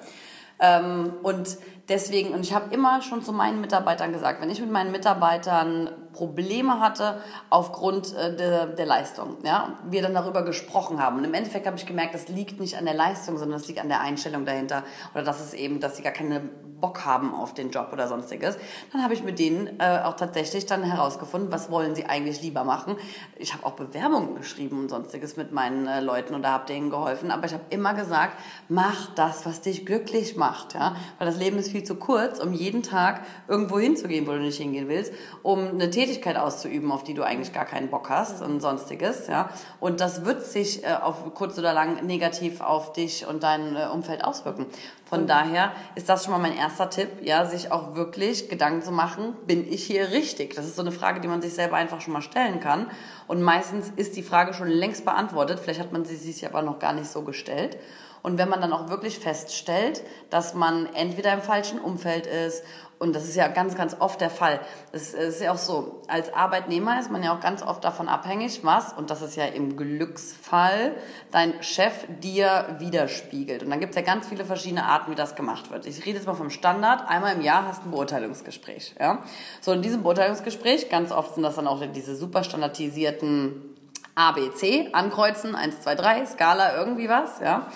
[0.59, 4.73] Ähm, und deswegen, und ich habe immer schon zu meinen Mitarbeitern gesagt, wenn ich mit
[4.73, 11.19] meinen Mitarbeitern Probleme hatte aufgrund äh, der, der Leistung, ja, wir dann darüber gesprochen haben.
[11.19, 13.81] Und im Endeffekt habe ich gemerkt, das liegt nicht an der Leistung, sondern es liegt
[13.81, 14.83] an der Einstellung dahinter.
[15.15, 16.41] Oder dass es eben, dass sie gar keine
[16.81, 18.59] Bock haben auf den Job oder sonstiges.
[18.93, 22.65] Dann habe ich mit denen äh, auch tatsächlich dann herausgefunden, was wollen sie eigentlich lieber
[22.65, 22.97] machen.
[23.37, 26.91] Ich habe auch Bewerbungen geschrieben und sonstiges mit meinen äh, Leuten und da habe denen
[26.91, 27.31] geholfen.
[27.31, 30.75] Aber ich habe immer gesagt, mach das, was dich glücklich macht.
[30.75, 30.97] Ja?
[31.19, 34.59] Weil das Leben ist viel zu kurz, um jeden Tag irgendwo hinzugehen, wo du nicht
[34.59, 35.13] hingehen willst,
[35.43, 39.29] um eine Tätigkeit auszuüben, auf die du eigentlich gar keinen Bock hast und sonstiges.
[39.29, 39.51] Ja?
[39.81, 43.87] Und das wird sich äh, auf kurz oder lang negativ auf dich und dein äh,
[43.93, 44.67] Umfeld auswirken.
[45.09, 45.27] Von mhm.
[45.29, 49.35] daher ist das schon mal mein erster Tipp, ja, sich auch wirklich Gedanken zu machen,
[49.47, 50.55] bin ich hier richtig?
[50.55, 52.91] Das ist so eine Frage, die man sich selber einfach schon mal stellen kann.
[53.29, 55.61] Und meistens ist die Frage schon längst beantwortet.
[55.61, 57.79] Vielleicht hat man sie sich aber noch gar nicht so gestellt.
[58.23, 62.65] Und wenn man dann auch wirklich feststellt, dass man entweder im falschen Umfeld ist
[62.99, 64.59] und das ist ja ganz, ganz oft der Fall.
[64.93, 68.65] Es ist ja auch so, als Arbeitnehmer ist man ja auch ganz oft davon abhängig,
[68.65, 70.95] was, und das ist ja im Glücksfall,
[71.31, 73.63] dein Chef dir widerspiegelt.
[73.63, 75.85] Und dann gibt es ja ganz viele verschiedene Arten, wie das gemacht wird.
[75.87, 77.07] Ich rede jetzt mal vom Standard.
[77.07, 78.95] Einmal im Jahr hast du ein Beurteilungsgespräch.
[78.99, 79.23] Ja?
[79.61, 83.77] So, in diesem Beurteilungsgespräch, ganz oft sind das dann auch diese super standardisierten
[84.15, 87.67] ABC, ankreuzen, 1, 2, 3, Skala, irgendwie was, ja.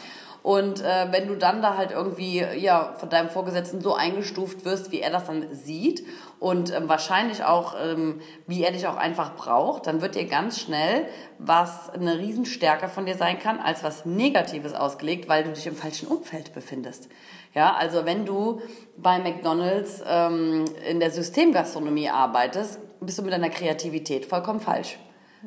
[0.43, 4.91] Und äh, wenn du dann da halt irgendwie ja von deinem Vorgesetzten so eingestuft wirst,
[4.91, 6.05] wie er das dann sieht
[6.39, 10.59] und ähm, wahrscheinlich auch ähm, wie er dich auch einfach braucht, dann wird dir ganz
[10.59, 11.07] schnell
[11.39, 15.77] was eine Riesenstärke von dir sein kann als was Negatives ausgelegt, weil du dich im
[15.77, 17.09] falschen Umfeld befindest.
[17.55, 18.63] Ja, also wenn du
[18.97, 24.99] bei McDonald's ähm, in der Systemgastronomie arbeitest, bist du mit deiner Kreativität vollkommen falsch.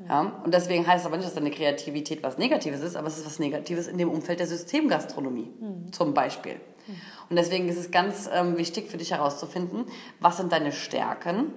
[0.08, 0.42] Ja?
[0.44, 3.26] Und deswegen heißt es aber nicht, dass deine Kreativität was Negatives ist, aber es ist
[3.26, 5.92] was Negatives in dem Umfeld der Systemgastronomie mhm.
[5.92, 6.56] zum Beispiel.
[6.56, 7.02] Mhm.
[7.30, 9.86] Und deswegen ist es ganz ähm, wichtig für dich herauszufinden,
[10.20, 11.54] was sind deine Stärken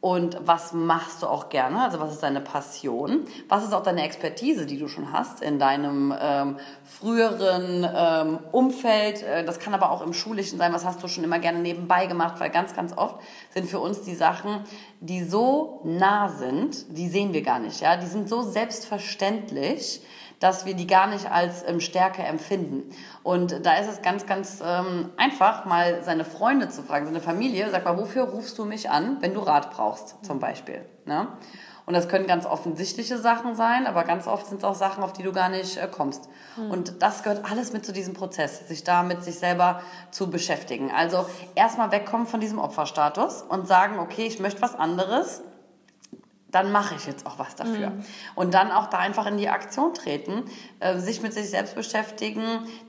[0.00, 1.82] und was machst du auch gerne?
[1.82, 3.26] Also was ist deine Passion?
[3.48, 9.24] Was ist auch deine Expertise, die du schon hast in deinem ähm, früheren ähm, Umfeld?
[9.24, 10.72] Äh, das kann aber auch im Schulischen sein.
[10.72, 12.38] Was hast du schon immer gerne nebenbei gemacht?
[12.38, 13.16] Weil ganz, ganz oft
[13.52, 14.60] sind für uns die Sachen,
[15.00, 17.80] die so nah sind, die sehen wir gar nicht.
[17.80, 20.00] Ja, die sind so selbstverständlich
[20.40, 22.94] dass wir die gar nicht als ähm, Stärke empfinden.
[23.22, 27.70] Und da ist es ganz, ganz ähm, einfach, mal seine Freunde zu fragen, seine Familie,
[27.70, 30.84] sag mal, wofür rufst du mich an, wenn du Rat brauchst, zum Beispiel.
[31.04, 31.28] Ne?
[31.88, 35.14] Und das können ganz offensichtliche Sachen sein, aber ganz oft sind es auch Sachen, auf
[35.14, 36.28] die du gar nicht äh, kommst.
[36.56, 36.70] Mhm.
[36.70, 40.90] Und das gehört alles mit zu diesem Prozess, sich da mit sich selber zu beschäftigen.
[40.94, 41.24] Also
[41.54, 45.42] erstmal wegkommen von diesem Opferstatus und sagen, okay, ich möchte was anderes
[46.50, 47.90] dann mache ich jetzt auch was dafür.
[47.90, 48.04] Mhm.
[48.34, 50.44] Und dann auch da einfach in die Aktion treten,
[50.80, 52.42] äh, sich mit sich selbst beschäftigen,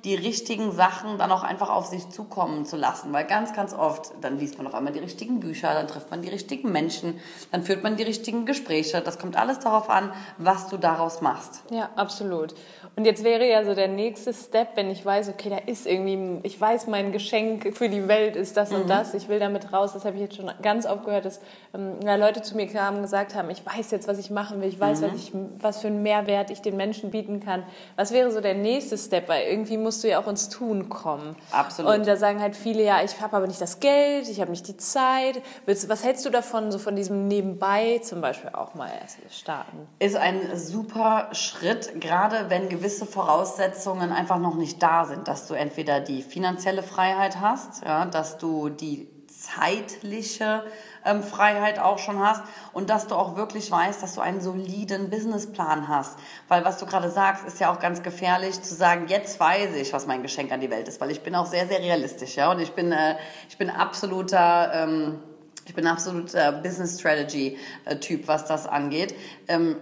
[0.06, 3.12] die richtigen Sachen dann auch einfach auf sich zukommen zu lassen.
[3.12, 6.22] Weil ganz, ganz oft, dann liest man auf einmal die richtigen Bücher, dann trifft man
[6.22, 7.19] die richtigen Menschen,
[7.52, 9.02] dann führt man die richtigen Gespräche.
[9.02, 11.63] Das kommt alles darauf an, was du daraus machst.
[11.69, 12.56] Ja, absolut.
[12.95, 16.41] Und jetzt wäre ja so der nächste Step, wenn ich weiß, okay, da ist irgendwie,
[16.43, 18.82] ich weiß, mein Geschenk für die Welt ist das mhm.
[18.82, 19.93] und das, ich will damit raus.
[19.93, 21.39] Das habe ich jetzt schon ganz oft gehört, dass
[21.73, 24.67] ähm, Leute zu mir kamen und gesagt haben, ich weiß jetzt, was ich machen will,
[24.67, 25.06] ich weiß, mhm.
[25.06, 27.63] was, ich, was für einen Mehrwert ich den Menschen bieten kann.
[27.95, 29.30] Was wäre so der nächste Step?
[29.30, 31.38] Weil irgendwie musst du ja auch ins Tun kommen.
[31.52, 31.95] Absolut.
[31.95, 34.67] Und da sagen halt viele, ja, ich habe aber nicht das Geld, ich habe nicht
[34.67, 35.41] die Zeit.
[35.65, 39.88] Was hältst du davon, so von diesem Nebenbei zum Beispiel auch mal erst starten?
[39.99, 45.54] Ist ein super Schritt, gerade wenn gewisse Voraussetzungen einfach noch nicht da sind, dass du
[45.54, 49.08] entweder die finanzielle Freiheit hast, ja, dass du die
[49.39, 50.63] zeitliche
[51.06, 55.10] ähm, Freiheit auch schon hast und dass du auch wirklich weißt, dass du einen soliden
[55.10, 56.19] Businessplan hast.
[56.47, 59.93] Weil was du gerade sagst, ist ja auch ganz gefährlich zu sagen, jetzt weiß ich,
[59.93, 62.52] was mein Geschenk an die Welt ist, weil ich bin auch sehr, sehr realistisch, ja,
[62.52, 63.15] und ich bin, äh,
[63.47, 65.19] ich bin absoluter, ähm,
[65.65, 69.15] ich bin absoluter Business Strategy äh, Typ, was das angeht.
[69.47, 69.78] Ähm,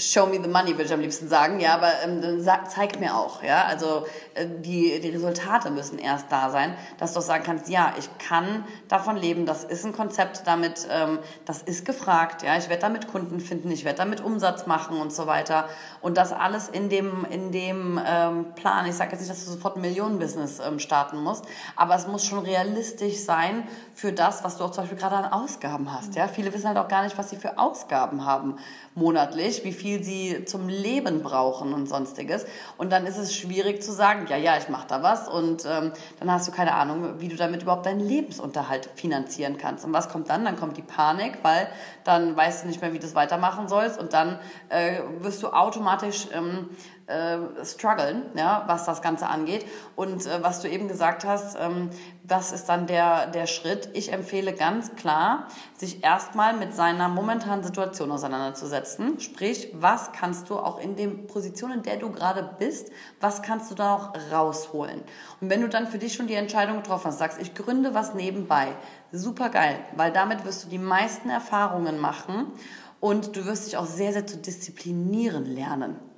[0.00, 3.14] show me the money, würde ich am liebsten sagen, ja, aber ähm, sag, zeig mir
[3.14, 7.44] auch, ja, also äh, die, die Resultate müssen erst da sein, dass du auch sagen
[7.44, 12.42] kannst, ja, ich kann davon leben, das ist ein Konzept, damit, ähm, das ist gefragt,
[12.42, 15.68] ja, ich werde damit Kunden finden, ich werde damit Umsatz machen und so weiter.
[16.00, 19.50] Und das alles in dem, in dem ähm, Plan, ich sage jetzt nicht, dass du
[19.50, 21.44] sofort ein Millionenbusiness ähm, starten musst,
[21.76, 25.32] aber es muss schon realistisch sein für das, was du auch zum Beispiel gerade an
[25.32, 28.56] Ausgaben hast, ja, viele wissen halt auch gar nicht, was sie für Ausgaben haben
[28.94, 32.46] monatlich, wie viel sie zum Leben brauchen und sonstiges.
[32.78, 35.92] Und dann ist es schwierig zu sagen, ja, ja, ich mache da was und ähm,
[36.18, 39.84] dann hast du keine Ahnung, wie du damit überhaupt deinen Lebensunterhalt finanzieren kannst.
[39.84, 40.44] Und was kommt dann?
[40.44, 41.68] Dann kommt die Panik, weil
[42.04, 45.48] dann weißt du nicht mehr, wie du es weitermachen sollst und dann äh, wirst du
[45.48, 46.70] automatisch ähm,
[47.10, 49.66] äh, strugglen, ja, was das Ganze angeht.
[49.96, 51.90] Und äh, was du eben gesagt hast, ähm,
[52.24, 53.90] was ist dann der, der Schritt?
[53.92, 59.18] Ich empfehle ganz klar, sich erstmal mit seiner momentanen Situation auseinanderzusetzen.
[59.20, 63.70] Sprich, was kannst du auch in den Positionen, in der du gerade bist, was kannst
[63.70, 65.02] du da noch rausholen?
[65.40, 68.14] Und wenn du dann für dich schon die Entscheidung getroffen hast, sagst, ich gründe was
[68.14, 68.68] nebenbei,
[69.12, 72.52] super geil, weil damit wirst du die meisten Erfahrungen machen
[73.00, 76.09] und du wirst dich auch sehr, sehr zu disziplinieren lernen.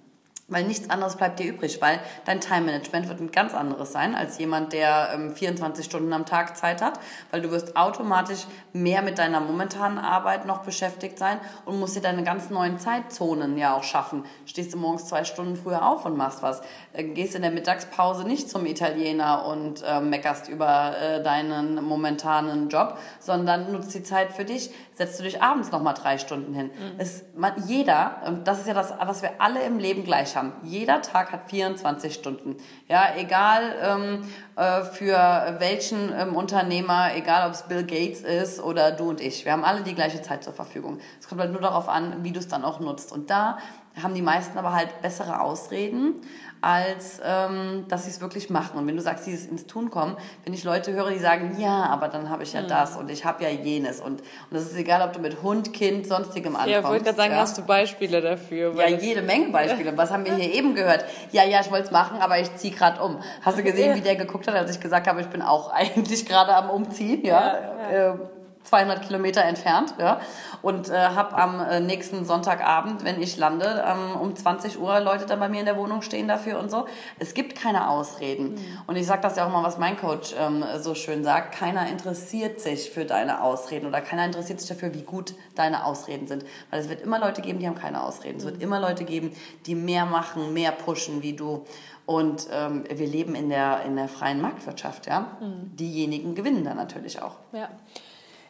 [0.53, 4.39] Weil nichts anderes bleibt dir übrig, weil dein Time-Management wird ein ganz anderes sein als
[4.39, 9.19] jemand, der ähm, 24 Stunden am Tag Zeit hat, weil du wirst automatisch mehr mit
[9.19, 13.83] deiner momentanen Arbeit noch beschäftigt sein und musst dir deine ganz neuen Zeitzonen ja auch
[13.83, 14.25] schaffen.
[14.45, 16.61] Stehst du morgens zwei Stunden früher auf und machst was.
[16.93, 22.69] Äh, gehst in der Mittagspause nicht zum Italiener und äh, meckerst über äh, deinen momentanen
[22.69, 26.67] Job, sondern nutzt die Zeit für dich, setzt du dich abends nochmal drei Stunden hin.
[26.67, 26.99] Mhm.
[26.99, 30.53] Es, man, jeder, und das ist ja das, was wir alle im Leben gleich haben.
[30.63, 32.57] Jeder Tag hat 24 Stunden.
[32.89, 34.25] Ja, egal ähm,
[34.57, 39.45] äh, für welchen ähm, Unternehmer, egal ob es Bill Gates ist oder du und ich.
[39.45, 40.99] Wir haben alle die gleiche Zeit zur Verfügung.
[41.21, 43.13] Es kommt halt nur darauf an, wie du es dann auch nutzt.
[43.13, 43.59] Und da
[44.01, 46.23] haben die meisten aber halt bessere Ausreden,
[46.63, 48.79] als ähm, dass sie es wirklich machen.
[48.79, 51.87] Und wenn du sagst, dieses ins Tun kommen, wenn ich Leute höre, die sagen, ja,
[51.87, 52.69] aber dann habe ich ja mhm.
[52.69, 54.01] das und ich habe ja jenes.
[54.01, 56.73] Und, und das ist egal, ob du mit Hund, Kind, sonstigem ankommst.
[56.73, 57.39] Ja, ich wollte gerade sagen, ja.
[57.39, 58.75] hast du Beispiele dafür?
[58.77, 59.97] Ja, jede Menge Beispiele.
[59.97, 61.05] Was haben wir hier eben gehört?
[61.33, 63.19] Ja, ja, ich wollte es machen, aber ich ziehe gerade um.
[63.43, 63.97] Hast du gesehen, ja.
[63.97, 67.25] wie der geguckt hat, als ich gesagt habe, ich bin auch eigentlich gerade am Umziehen?
[67.25, 67.59] Ja,
[67.91, 68.13] ja, ja.
[68.13, 68.19] Äh,
[68.65, 70.21] 200 Kilometer entfernt ja,
[70.63, 75.27] und äh, habe am äh, nächsten Sonntagabend, wenn ich lande, ähm, um 20 Uhr Leute
[75.27, 76.87] dann bei mir in der Wohnung stehen dafür und so.
[77.19, 78.55] Es gibt keine Ausreden.
[78.55, 78.79] Mhm.
[78.87, 81.89] Und ich sage das ja auch mal, was mein Coach ähm, so schön sagt, keiner
[81.89, 86.45] interessiert sich für deine Ausreden oder keiner interessiert sich dafür, wie gut deine Ausreden sind.
[86.71, 88.39] Weil es wird immer Leute geben, die haben keine Ausreden.
[88.39, 88.63] Es wird mhm.
[88.63, 89.33] immer Leute geben,
[89.67, 91.65] die mehr machen, mehr pushen wie du.
[92.07, 95.37] Und ähm, wir leben in der, in der freien Marktwirtschaft, ja.
[95.41, 95.77] Mhm.
[95.77, 97.37] Diejenigen gewinnen dann natürlich auch.
[97.53, 97.69] Ja.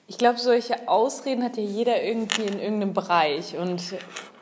[0.06, 3.56] Ich glaube, solche Ausreden hat ja jeder irgendwie in irgendeinem Bereich.
[3.56, 3.94] Und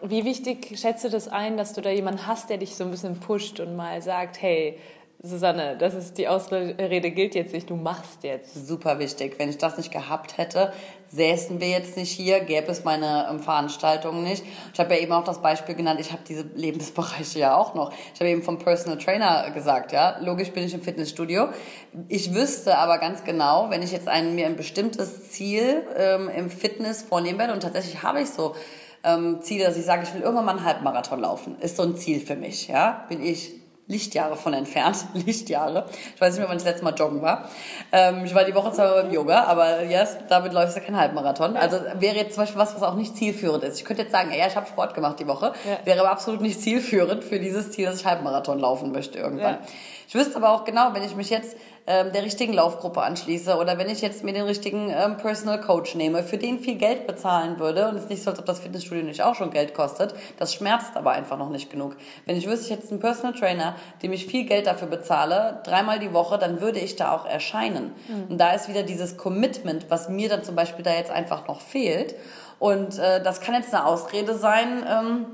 [0.03, 3.21] wie wichtig schätze das ein, dass du da jemanden hast, der dich so ein bisschen
[3.21, 4.79] pusht und mal sagt, hey,
[5.23, 8.67] Susanne, das ist die Ausrede gilt jetzt nicht, du machst jetzt.
[8.67, 9.35] Super wichtig.
[9.39, 10.73] Wenn ich das nicht gehabt hätte,
[11.11, 14.45] säßen wir jetzt nicht hier, gäbe es meine ähm, Veranstaltungen nicht.
[14.73, 17.93] Ich habe ja eben auch das Beispiel genannt, ich habe diese Lebensbereiche ja auch noch.
[18.15, 21.49] Ich habe eben vom Personal Trainer gesagt, ja, logisch bin ich im Fitnessstudio.
[22.09, 26.49] Ich wüsste aber ganz genau, wenn ich jetzt ein, mir ein bestimmtes Ziel ähm, im
[26.49, 28.55] Fitness vornehmen werde und tatsächlich habe ich so
[29.03, 31.97] ähm, Ziele, dass ich sage, ich will irgendwann mal einen Halbmarathon laufen, ist so ein
[31.97, 33.60] Ziel für mich, ja, bin ich
[33.91, 35.05] Lichtjahre von entfernt.
[35.15, 35.87] Lichtjahre.
[36.15, 37.49] Ich weiß nicht mehr, wann ich das letzte Mal joggen war.
[37.91, 41.57] Ähm, ich war die Woche zweimal beim Yoga, aber yes, damit läufst du kein Halbmarathon.
[41.57, 43.79] Also wäre jetzt zum Beispiel was, was auch nicht zielführend ist.
[43.79, 45.53] Ich könnte jetzt sagen, ja, ich habe Sport gemacht die Woche.
[45.69, 45.79] Ja.
[45.85, 49.55] Wäre aber absolut nicht zielführend für dieses Ziel, dass ich Halbmarathon laufen möchte irgendwann.
[49.55, 49.61] Ja.
[50.07, 53.79] Ich wüsste aber auch genau, wenn ich mich jetzt ähm, der richtigen Laufgruppe anschließe oder
[53.79, 57.59] wenn ich jetzt mir den richtigen ähm, Personal Coach nehme, für den viel Geld bezahlen
[57.59, 60.15] würde und es ist nicht so, als ob das Fitnessstudio nicht auch schon Geld kostet,
[60.39, 61.97] das schmerzt aber einfach noch nicht genug.
[62.27, 65.99] Wenn ich wüsste, ich hätte einen Personal Trainer, dem ich viel Geld dafür bezahle, dreimal
[65.99, 67.93] die Woche, dann würde ich da auch erscheinen.
[68.09, 68.33] Mhm.
[68.33, 71.61] Und da ist wieder dieses Commitment, was mir dann zum Beispiel da jetzt einfach noch
[71.61, 72.15] fehlt.
[72.59, 75.27] Und äh, das kann jetzt eine Ausrede sein, ähm,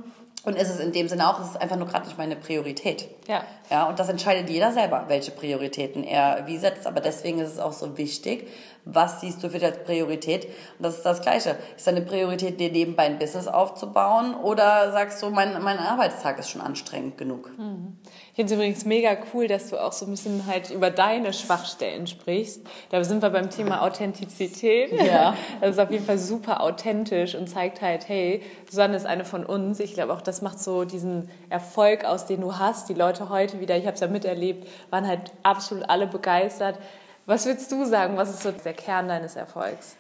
[0.47, 3.09] und ist es in dem Sinne auch, es ist einfach nur gerade nicht meine Priorität.
[3.27, 3.45] Ja.
[3.69, 6.87] Ja, und das entscheidet jeder selber, welche Prioritäten er wie setzt.
[6.87, 8.47] Aber deswegen ist es auch so wichtig,
[8.87, 10.47] was siehst du für die Priorität?
[10.47, 11.57] Und das ist das Gleiche.
[11.77, 14.35] Ist deine Priorität, dir nebenbei ein Business aufzubauen?
[14.37, 17.51] Oder sagst du, mein, mein Arbeitstag ist schon anstrengend genug?
[17.59, 17.99] Mhm.
[18.31, 21.33] Ich finde es übrigens mega cool, dass du auch so ein bisschen halt über deine
[21.33, 22.61] Schwachstellen sprichst.
[22.91, 24.93] Da sind wir beim Thema Authentizität.
[24.93, 25.35] Ja.
[25.61, 29.45] Das ist auf jeden Fall super authentisch und zeigt halt, hey, Susanne ist eine von
[29.45, 29.81] uns.
[29.81, 32.89] Ich glaube auch, das macht so diesen Erfolg aus, den du hast.
[32.89, 36.79] Die Leute heute wieder, ich habe es ja miterlebt, waren halt absolut alle begeistert
[37.27, 39.97] was würdest du sagen, was ist so der Kern deines Erfolgs?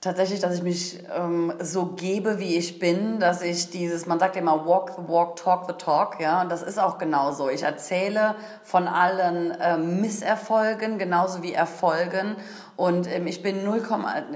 [0.00, 4.36] Tatsächlich, dass ich mich ähm, so gebe, wie ich bin, dass ich dieses, man sagt
[4.36, 7.48] immer walk the walk, talk the talk, ja, und das ist auch genauso.
[7.48, 12.36] Ich erzähle von allen ähm, Misserfolgen genauso wie Erfolgen
[12.76, 13.82] und ähm, ich bin 0,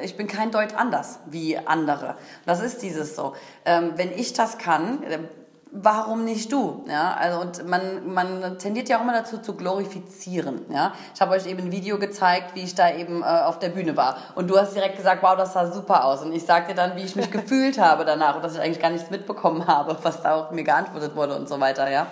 [0.02, 2.16] ich bin kein Deut anders wie andere.
[2.44, 3.35] Das ist dieses so.
[3.64, 5.20] Ähm, wenn ich das kann, äh,
[5.72, 6.85] warum nicht du?
[6.87, 10.66] Ja, also und man, man tendiert ja auch immer dazu zu glorifizieren.
[10.70, 13.70] Ja, ich habe euch eben ein Video gezeigt, wie ich da eben äh, auf der
[13.70, 16.74] Bühne war und du hast direkt gesagt, wow, das sah super aus und ich sagte
[16.74, 19.96] dann, wie ich mich gefühlt habe danach und dass ich eigentlich gar nichts mitbekommen habe,
[20.02, 21.90] was da auch mir geantwortet wurde und so weiter.
[21.90, 22.06] Ja,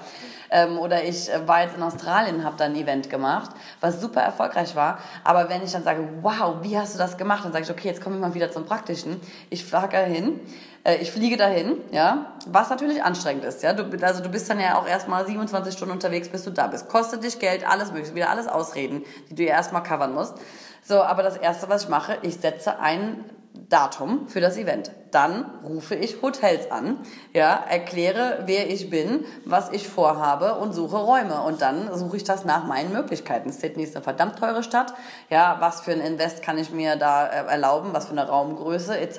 [0.50, 4.20] Ähm, oder ich äh, war jetzt in Australien, habe da ein Event gemacht, was super
[4.20, 4.98] erfolgreich war.
[5.24, 7.44] Aber wenn ich dann sage, wow, wie hast du das gemacht?
[7.44, 9.20] Dann sage ich, okay, jetzt kommen wir mal wieder zum Praktischen.
[9.48, 10.40] Ich frage dahin,
[10.84, 13.72] äh, ich fliege dahin, ja, was natürlich anstrengend ist, ja.
[13.72, 16.88] Du, also du bist dann ja auch erstmal 27 Stunden unterwegs, bis du da bist.
[16.88, 20.34] Kostet dich Geld, alles mögliche, wieder alles Ausreden, die du ja erstmal covern musst.
[20.82, 23.24] So, aber das erste, was ich mache, ich setze ein
[23.68, 24.90] Datum für das Event.
[25.10, 26.98] Dann rufe ich Hotels an,
[27.32, 31.42] ja, erkläre, wer ich bin, was ich vorhabe und suche Räume.
[31.42, 33.50] Und dann suche ich das nach meinen Möglichkeiten.
[33.50, 34.94] Sydney ist eine verdammt teure Stadt.
[35.28, 37.90] Ja, was für ein Invest kann ich mir da äh, erlauben?
[37.92, 39.18] Was für eine Raumgröße etc.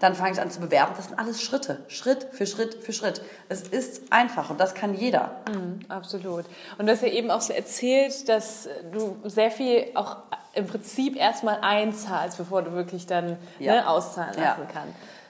[0.00, 0.92] Dann fange ich an zu bewerben.
[0.96, 3.22] Das sind alles Schritte, Schritt für Schritt für Schritt.
[3.48, 5.36] Es ist einfach und das kann jeder.
[5.48, 6.46] Mhm, absolut.
[6.78, 10.16] Und du hast ja eben auch so erzählt, dass du sehr viel auch
[10.54, 13.74] im Prinzip erstmal einzahlst, bevor du wirklich dann ja.
[13.74, 14.82] ne, auszahlen lassen ja.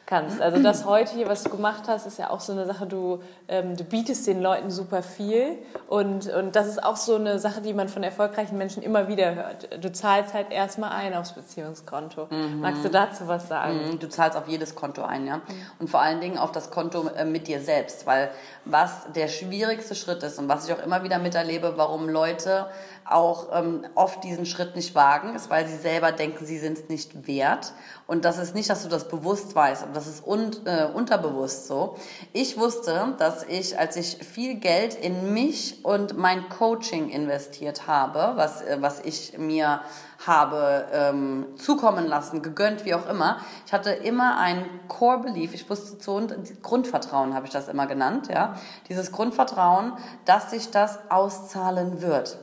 [0.06, 0.42] kannst.
[0.42, 3.22] Also das heute hier, was du gemacht hast, ist ja auch so eine Sache, du,
[3.48, 5.56] ähm, du bietest den Leuten super viel
[5.88, 9.34] und, und das ist auch so eine Sache, die man von erfolgreichen Menschen immer wieder
[9.34, 9.82] hört.
[9.82, 12.26] Du zahlst halt erstmal ein aufs Beziehungskonto.
[12.28, 12.60] Mhm.
[12.60, 13.92] Magst du dazu was sagen?
[13.92, 13.98] Mhm.
[14.00, 15.36] Du zahlst auf jedes Konto ein, ja.
[15.36, 15.42] Mhm.
[15.78, 18.30] Und vor allen Dingen auf das Konto äh, mit dir selbst, weil
[18.66, 22.66] was der schwierigste Schritt ist und was ich auch immer wieder miterlebe, warum Leute
[23.04, 26.88] auch ähm, oft diesen Schritt nicht wagen, ist, weil sie selber denken, sie sind es
[26.88, 27.72] nicht wert.
[28.06, 31.66] Und das ist nicht, dass du das bewusst weißt, aber das ist un äh, unterbewusst
[31.66, 31.96] so.
[32.32, 38.36] Ich wusste, dass ich, als ich viel Geld in mich und mein Coaching investiert habe,
[38.36, 39.80] was, äh, was ich mir
[40.26, 43.38] habe ähm, zukommen lassen, gegönnt, wie auch immer.
[43.66, 46.20] Ich hatte immer ein Core Belief, ich wusste so,
[46.62, 48.54] Grundvertrauen habe ich das immer genannt, ja.
[48.88, 52.38] Dieses Grundvertrauen, dass sich das auszahlen wird.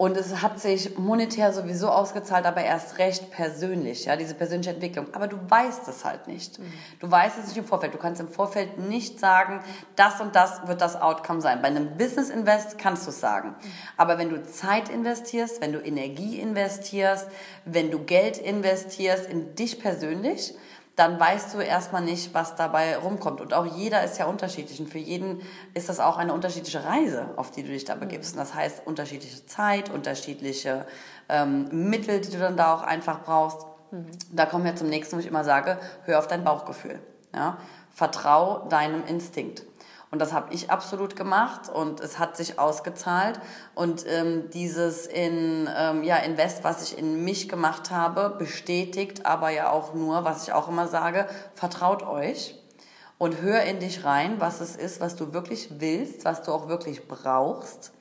[0.00, 5.08] Und es hat sich monetär sowieso ausgezahlt, aber erst recht persönlich, ja, diese persönliche Entwicklung.
[5.12, 6.58] Aber du weißt es halt nicht.
[6.58, 6.72] Mhm.
[7.00, 7.92] Du weißt es nicht im Vorfeld.
[7.92, 9.60] Du kannst im Vorfeld nicht sagen,
[9.96, 11.60] das und das wird das Outcome sein.
[11.60, 13.50] Bei einem Business Invest kannst du es sagen.
[13.50, 13.72] Mhm.
[13.98, 17.28] Aber wenn du Zeit investierst, wenn du Energie investierst,
[17.66, 20.54] wenn du Geld investierst in dich persönlich,
[21.00, 23.40] dann weißt du erstmal nicht, was dabei rumkommt.
[23.40, 24.78] Und auch jeder ist ja unterschiedlich.
[24.80, 25.40] Und für jeden
[25.72, 28.34] ist das auch eine unterschiedliche Reise, auf die du dich da begibst.
[28.34, 30.84] Und das heißt, unterschiedliche Zeit, unterschiedliche
[31.30, 33.66] ähm, Mittel, die du dann da auch einfach brauchst.
[33.92, 34.10] Mhm.
[34.30, 36.98] Da kommen wir zum nächsten, wo ich immer sage, hör auf dein Bauchgefühl.
[37.34, 37.56] Ja?
[37.94, 39.62] Vertrau deinem Instinkt.
[40.10, 43.40] Und das habe ich absolut gemacht und es hat sich ausgezahlt.
[43.76, 49.50] Und ähm, dieses in, ähm, ja, Invest, was ich in mich gemacht habe, bestätigt aber
[49.50, 52.56] ja auch nur, was ich auch immer sage, vertraut euch
[53.18, 56.68] und hör in dich rein, was es ist, was du wirklich willst, was du auch
[56.68, 57.92] wirklich brauchst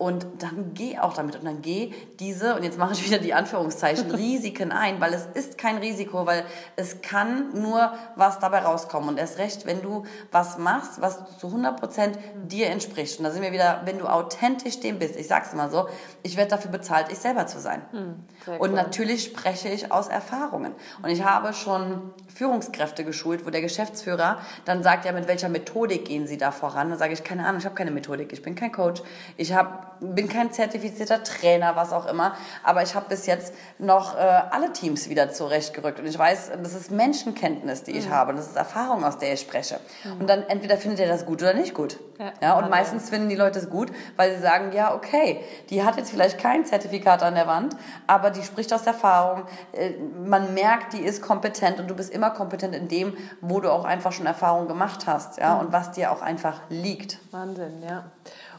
[0.00, 3.34] und dann geh auch damit und dann geh diese, und jetzt mache ich wieder die
[3.34, 9.10] Anführungszeichen, Risiken ein, weil es ist kein Risiko, weil es kann nur was dabei rauskommen.
[9.10, 13.18] Und erst recht, wenn du was machst, was zu 100 Prozent dir entspricht.
[13.18, 15.86] Und da sind wir wieder, wenn du authentisch dem bist, ich sag's immer so,
[16.22, 17.82] ich werde dafür bezahlt, ich selber zu sein.
[17.90, 20.72] Hm, und natürlich spreche ich aus Erfahrungen.
[21.02, 26.06] Und ich habe schon Führungskräfte geschult, wo der Geschäftsführer dann sagt, ja, mit welcher Methodik
[26.06, 26.88] gehen Sie da voran?
[26.88, 29.02] Dann sage ich, keine Ahnung, ich habe keine Methodik, ich bin kein Coach,
[29.36, 34.16] ich habe bin kein zertifizierter Trainer, was auch immer, aber ich habe bis jetzt noch
[34.16, 38.12] äh, alle Teams wieder zurechtgerückt und ich weiß, das ist Menschenkenntnis, die ich mhm.
[38.12, 39.78] habe und das ist Erfahrung, aus der ich spreche.
[40.04, 40.20] Mhm.
[40.20, 41.98] Und dann entweder findet ihr das gut oder nicht gut.
[42.18, 45.84] Ja, ja und meistens finden die Leute es gut, weil sie sagen, ja, okay, die
[45.84, 47.76] hat jetzt vielleicht kein Zertifikat an der Wand,
[48.06, 49.44] aber die spricht aus Erfahrung.
[49.72, 49.92] Äh,
[50.24, 53.84] man merkt, die ist kompetent und du bist immer kompetent in dem, wo du auch
[53.84, 55.60] einfach schon Erfahrung gemacht hast, ja, mhm.
[55.60, 57.18] und was dir auch einfach liegt.
[57.30, 58.04] Wahnsinn, ja.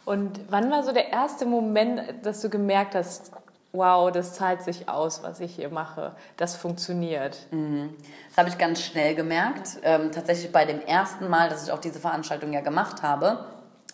[0.05, 3.31] Und wann war so der erste Moment, dass du gemerkt hast,
[3.73, 7.47] wow, das zahlt sich aus, was ich hier mache, das funktioniert?
[7.51, 7.95] Mhm.
[8.29, 9.77] Das habe ich ganz schnell gemerkt.
[9.84, 13.45] Ähm, tatsächlich bei dem ersten Mal, dass ich auch diese Veranstaltung ja gemacht habe.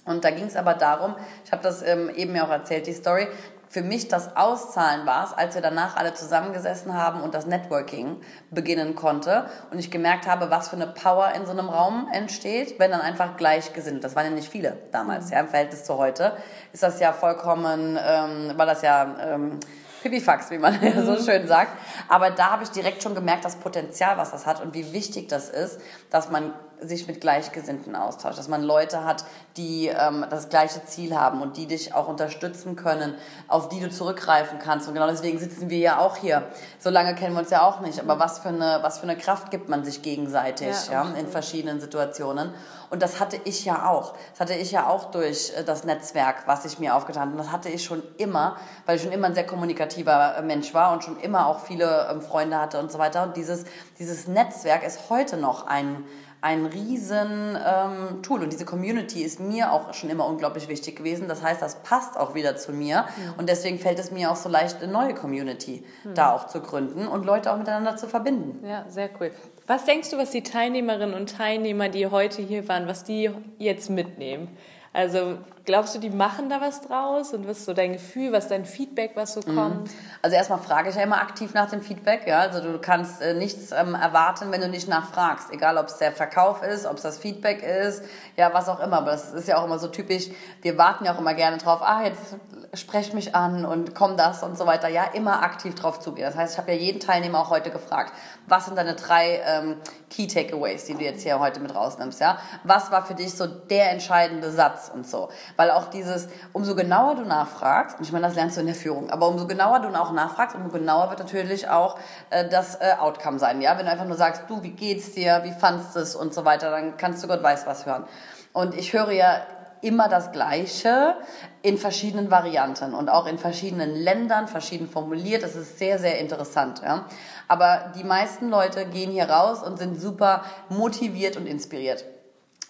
[0.05, 2.93] Und da ging es aber darum, ich habe das ähm, eben ja auch erzählt, die
[2.93, 3.27] Story,
[3.69, 8.17] für mich das Auszahlen war es, als wir danach alle zusammengesessen haben und das Networking
[8.49, 12.79] beginnen konnte und ich gemerkt habe, was für eine Power in so einem Raum entsteht,
[12.79, 14.03] wenn dann einfach gleichgesinnt.
[14.03, 15.33] Das waren ja nicht viele damals, mhm.
[15.33, 16.37] ja, im Verhältnis zu heute
[16.71, 19.59] ist das ja vollkommen, ähm, war das ja ähm,
[20.01, 21.23] Pipifax, wie man ja so mhm.
[21.23, 21.71] schön sagt.
[22.07, 25.27] Aber da habe ich direkt schon gemerkt, das Potenzial, was das hat und wie wichtig
[25.27, 30.49] das ist, dass man sich mit Gleichgesinnten austauscht, dass man Leute hat, die ähm, das
[30.49, 33.15] gleiche Ziel haben und die dich auch unterstützen können,
[33.47, 34.87] auf die du zurückgreifen kannst.
[34.87, 36.43] Und genau deswegen sitzen wir ja auch hier.
[36.79, 39.17] So lange kennen wir uns ja auch nicht, aber was für eine, was für eine
[39.17, 42.53] Kraft gibt man sich gegenseitig ja, ja in verschiedenen Situationen.
[42.89, 44.13] Und das hatte ich ja auch.
[44.31, 47.31] Das hatte ich ja auch durch äh, das Netzwerk, was ich mir aufgetan habe.
[47.31, 50.73] Und das hatte ich schon immer, weil ich schon immer ein sehr kommunikativer äh, Mensch
[50.73, 53.23] war und schon immer auch viele ähm, Freunde hatte und so weiter.
[53.23, 53.65] Und dieses,
[53.99, 56.05] dieses Netzwerk ist heute noch ein
[56.47, 61.27] ein riesen ähm, Tool und diese Community ist mir auch schon immer unglaublich wichtig gewesen.
[61.27, 63.33] Das heißt, das passt auch wieder zu mir mhm.
[63.39, 66.13] und deswegen fällt es mir auch so leicht, eine neue Community mhm.
[66.13, 68.65] da auch zu gründen und Leute auch miteinander zu verbinden.
[68.65, 69.31] Ja, sehr cool.
[69.67, 73.89] Was denkst du, was die Teilnehmerinnen und Teilnehmer, die heute hier waren, was die jetzt
[73.89, 74.47] mitnehmen?
[74.93, 77.33] Also glaubst du, die machen da was draus?
[77.33, 79.55] Und was ist so dein Gefühl, was dein Feedback, was so mhm.
[79.55, 79.91] kommt?
[80.23, 82.25] Also erstmal frage ich ja immer aktiv nach dem Feedback.
[82.25, 82.39] Ja?
[82.39, 85.51] Also du kannst äh, nichts ähm, erwarten, wenn du nicht nachfragst.
[85.51, 88.01] Egal, ob es der Verkauf ist, ob es das Feedback ist,
[88.37, 88.97] ja, was auch immer.
[88.97, 90.29] Aber das ist ja auch immer so typisch.
[90.61, 92.37] Wir warten ja auch immer gerne drauf, ah, jetzt
[92.73, 94.87] sprech mich an und komm das und so weiter.
[94.87, 96.27] Ja, immer aktiv drauf zugehen.
[96.27, 98.13] Das heißt, ich habe ja jeden Teilnehmer auch heute gefragt,
[98.47, 99.77] was sind deine drei ähm,
[100.09, 102.37] Key Takeaways, die du jetzt hier heute mit rausnimmst, ja?
[102.63, 105.29] Was war für dich so der entscheidende Satz und so?
[105.57, 108.75] Weil auch dieses, umso genauer du nachfragst, und ich meine, das lernst du in der
[108.75, 111.97] Führung, aber umso genauer du auch nachfragst, umso genauer wird natürlich auch
[112.29, 113.77] äh, das äh, Outcome sein, ja?
[113.77, 116.71] Wenn du einfach nur sagst, du, wie geht's dir, wie fandst es und so weiter,
[116.71, 118.05] dann kannst du Gott weiß was hören.
[118.53, 119.41] Und ich höre ja
[119.81, 121.15] immer das Gleiche
[121.61, 125.43] in verschiedenen Varianten und auch in verschiedenen Ländern, verschieden formuliert.
[125.43, 126.81] Das ist sehr, sehr interessant.
[126.83, 127.05] Ja.
[127.47, 132.05] Aber die meisten Leute gehen hier raus und sind super motiviert und inspiriert.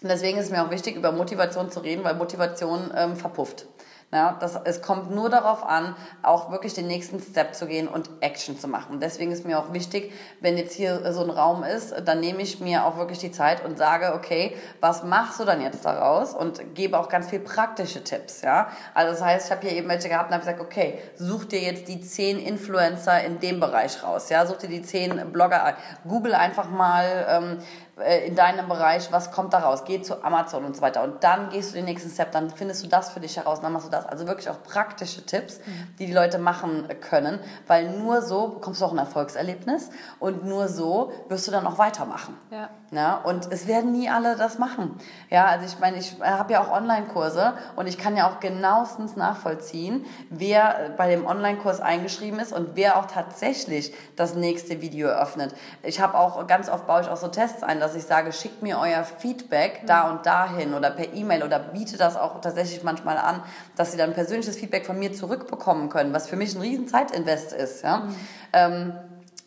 [0.00, 3.66] Und deswegen ist es mir auch wichtig, über Motivation zu reden, weil Motivation ähm, verpufft.
[4.10, 8.08] Ja, das, es kommt nur darauf an, auch wirklich den nächsten Step zu gehen und
[8.20, 9.00] Action zu machen.
[9.00, 12.58] Deswegen ist mir auch wichtig, wenn jetzt hier so ein Raum ist, dann nehme ich
[12.58, 16.32] mir auch wirklich die Zeit und sage, okay, was machst du dann jetzt daraus?
[16.32, 18.40] Und gebe auch ganz viel praktische Tipps.
[18.40, 18.68] Ja?
[18.94, 21.60] Also das heißt, ich habe hier eben welche gehabt und habe gesagt, okay, such dir
[21.60, 24.30] jetzt die zehn Influencer in dem Bereich raus.
[24.30, 24.46] Ja?
[24.46, 25.76] Such dir die zehn Blogger.
[26.08, 27.87] Google einfach mal, ähm, äh,
[28.26, 29.84] in deinem Bereich, was kommt da raus?
[29.84, 31.02] Geh zu Amazon und so weiter.
[31.02, 33.72] Und dann gehst du den nächsten Step, dann findest du das für dich heraus, dann
[33.72, 34.06] machst du das.
[34.06, 35.60] Also wirklich auch praktische Tipps,
[35.98, 40.68] die die Leute machen können, weil nur so bekommst du auch ein Erfolgserlebnis und nur
[40.68, 42.36] so wirst du dann auch weitermachen.
[42.50, 42.70] Ja.
[42.90, 44.98] Ja, und es werden nie alle das machen.
[45.28, 49.14] Ja, also ich meine, ich habe ja auch Online-Kurse und ich kann ja auch genauestens
[49.14, 55.54] nachvollziehen, wer bei dem Online-Kurs eingeschrieben ist und wer auch tatsächlich das nächste Video öffnet.
[55.82, 58.62] Ich habe auch ganz oft baue ich auch so Tests ein, dass ich sage, schickt
[58.62, 63.16] mir euer Feedback da und dahin oder per E-Mail oder biete das auch tatsächlich manchmal
[63.16, 63.42] an,
[63.76, 67.52] dass sie dann persönliches Feedback von mir zurückbekommen können, was für mich ein riesen Zeitinvest
[67.52, 67.82] ist.
[67.82, 68.00] Ja?
[68.00, 68.16] Mhm.
[68.52, 68.92] Ähm,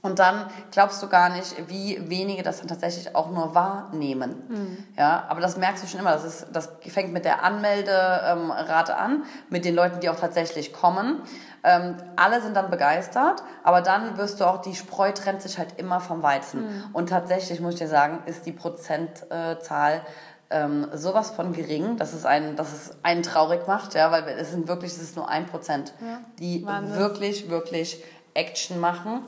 [0.02, 4.44] und dann glaubst du gar nicht, wie wenige das dann tatsächlich auch nur wahrnehmen.
[4.50, 4.78] Mhm.
[4.98, 6.12] Ja, aber das merkst du schon immer.
[6.12, 11.22] Das, ist, das fängt mit der Anmelderate an, mit den Leuten, die auch tatsächlich kommen.
[11.64, 15.78] Ähm, alle sind dann begeistert, aber dann wirst du auch, die Spreu trennt sich halt
[15.78, 16.62] immer vom Weizen.
[16.62, 16.84] Mhm.
[16.94, 20.02] Und tatsächlich, muss ich dir sagen, ist die Prozentzahl
[20.50, 24.50] ähm, sowas von gering, dass es einen, dass es einen traurig macht, ja, weil es
[24.52, 26.20] sind wirklich, es ist nur ein Prozent, ja.
[26.40, 26.98] die Wahnsinn.
[26.98, 29.24] wirklich, wirklich Action machen.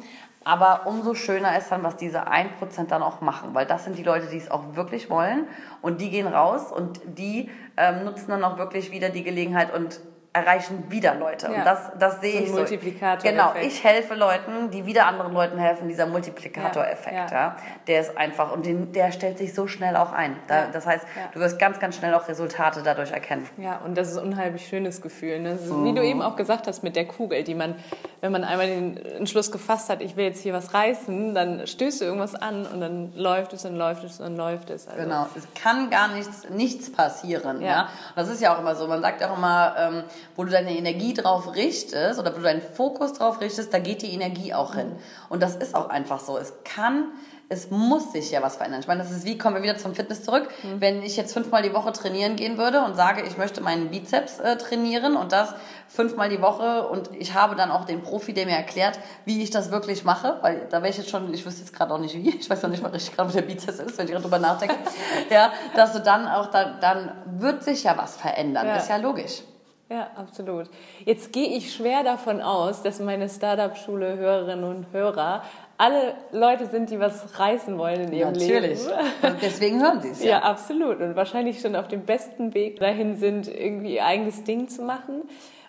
[0.46, 4.04] Aber umso schöner ist dann, was diese 1% dann auch machen, weil das sind die
[4.04, 5.48] Leute, die es auch wirklich wollen
[5.82, 10.02] und die gehen raus und die ähm, nutzen dann auch wirklich wieder die Gelegenheit und
[10.34, 11.48] erreichen wieder Leute.
[11.52, 11.60] Ja.
[11.60, 12.56] Und das, das sehe so ich so.
[12.56, 13.30] Multiplikator.
[13.30, 17.32] Genau, ich helfe Leuten, die wieder anderen Leuten helfen, dieser Multiplikatoreffekt.
[17.32, 17.38] Ja.
[17.38, 17.56] ja.
[17.86, 20.36] Der ist einfach, und den, der stellt sich so schnell auch ein.
[20.48, 23.48] Da, das heißt, du wirst ganz, ganz schnell auch Resultate dadurch erkennen.
[23.58, 25.40] Ja, und das ist ein unheimlich schönes Gefühl.
[25.40, 25.54] Ne?
[25.54, 25.86] Mhm.
[25.86, 27.76] Wie du eben auch gesagt hast mit der Kugel, die man,
[28.22, 32.02] wenn man einmal den Entschluss gefasst hat, ich will jetzt hier was reißen, dann stößt
[32.02, 34.88] du irgendwas an und dann läuft es und läuft es und läuft es.
[34.88, 37.62] Also genau, es kann gar nichts, nichts passieren.
[37.62, 37.68] Ja.
[37.68, 37.90] ja?
[38.16, 40.04] das ist ja auch immer so, man sagt auch immer, ähm,
[40.36, 44.02] wo du deine Energie drauf richtest oder wo du deinen Fokus drauf richtest, da geht
[44.02, 44.92] die Energie auch hin.
[45.30, 46.38] Und das ist auch einfach so.
[46.38, 47.12] Es kann,
[47.50, 48.82] es muss sich ja was verändern.
[48.82, 50.50] Ich meine, das ist wie, kommen wir wieder zum Fitness zurück.
[50.64, 50.82] Mhm.
[50.82, 54.40] Wenn ich jetzt fünfmal die Woche trainieren gehen würde und sage, ich möchte meinen Bizeps
[54.40, 55.54] äh, trainieren und das
[55.88, 59.52] fünfmal die Woche und ich habe dann auch den Profi, der mir erklärt, wie ich
[59.52, 62.16] das wirklich mache, weil da wäre ich jetzt schon, ich wüsste jetzt gerade auch nicht
[62.16, 64.40] wie, ich weiß noch nicht mal richtig gerade, wo der Bizeps ist, wenn ich darüber
[64.40, 64.76] nachdenke,
[65.30, 68.78] ja, dass du dann auch, da, dann wird sich ja was verändern, ja.
[68.78, 69.44] ist ja logisch.
[69.90, 70.70] Ja, absolut.
[71.06, 75.44] Jetzt gehe ich schwer davon aus, dass meine Startup-Schule Hörerinnen und Hörer
[75.78, 78.80] alle Leute sind, die was reißen wollen in ihrem Natürlich.
[78.80, 78.98] Leben.
[79.22, 79.42] Natürlich.
[79.42, 80.32] Deswegen hören sie es ja.
[80.32, 81.00] Ja, absolut.
[81.02, 85.24] Und wahrscheinlich schon auf dem besten Weg dahin sind, irgendwie ihr eigenes Ding zu machen.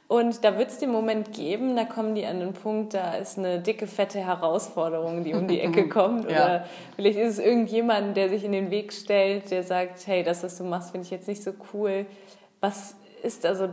[0.06, 3.38] Und da wird es den Moment geben, da kommen die an den Punkt, da ist
[3.38, 6.30] eine dicke, fette Herausforderung, die um die Ecke kommt.
[6.30, 6.44] ja.
[6.44, 10.42] Oder vielleicht ist es irgendjemand, der sich in den Weg stellt, der sagt, hey, das,
[10.44, 12.04] was du machst, finde ich jetzt nicht so cool.
[12.60, 13.70] Was ist also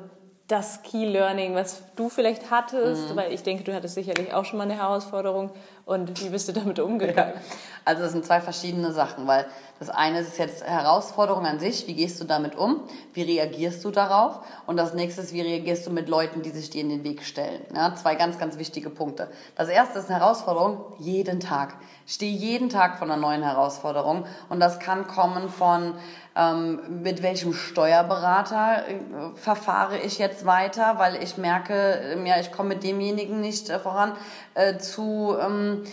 [0.51, 3.11] das Key Learning, was du vielleicht hattest?
[3.11, 3.15] Mhm.
[3.15, 5.51] Weil ich denke, du hattest sicherlich auch schon mal eine Herausforderung.
[5.85, 7.33] Und wie bist du damit umgegangen?
[7.35, 7.41] Ja.
[7.83, 9.47] Also das sind zwei verschiedene Sachen, weil
[9.79, 12.81] das eine ist jetzt Herausforderung an sich, wie gehst du damit um,
[13.13, 16.69] wie reagierst du darauf und das nächste ist, wie reagierst du mit Leuten, die sich
[16.69, 17.61] dir in den Weg stellen.
[17.75, 19.31] Ja, zwei ganz, ganz wichtige Punkte.
[19.55, 21.73] Das erste ist eine Herausforderung jeden Tag.
[22.05, 25.95] stehe jeden Tag vor einer neuen Herausforderung und das kann kommen von
[26.33, 32.53] ähm, mit welchem Steuerberater äh, verfahre ich jetzt weiter, weil ich merke, äh, ja, ich
[32.53, 34.13] komme mit demjenigen nicht äh, voran,
[34.55, 35.83] äh, zu ähm,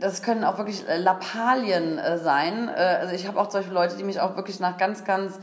[0.00, 2.68] das können auch wirklich äh, Lappalien äh, sein.
[2.68, 5.38] Äh, also ich habe auch Beispiel Leute, die mich auch wirklich nach ganz, ganz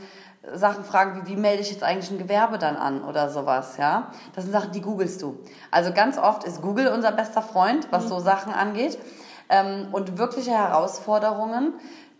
[0.54, 4.10] Sachen fragen, wie, wie melde ich jetzt eigentlich ein Gewerbe dann an oder sowas, ja.
[4.34, 5.38] Das sind Sachen, die googelst du.
[5.70, 8.08] Also ganz oft ist Google unser bester Freund, was mhm.
[8.08, 8.98] so Sachen angeht.
[9.50, 11.74] Ähm, und wirkliche Herausforderungen,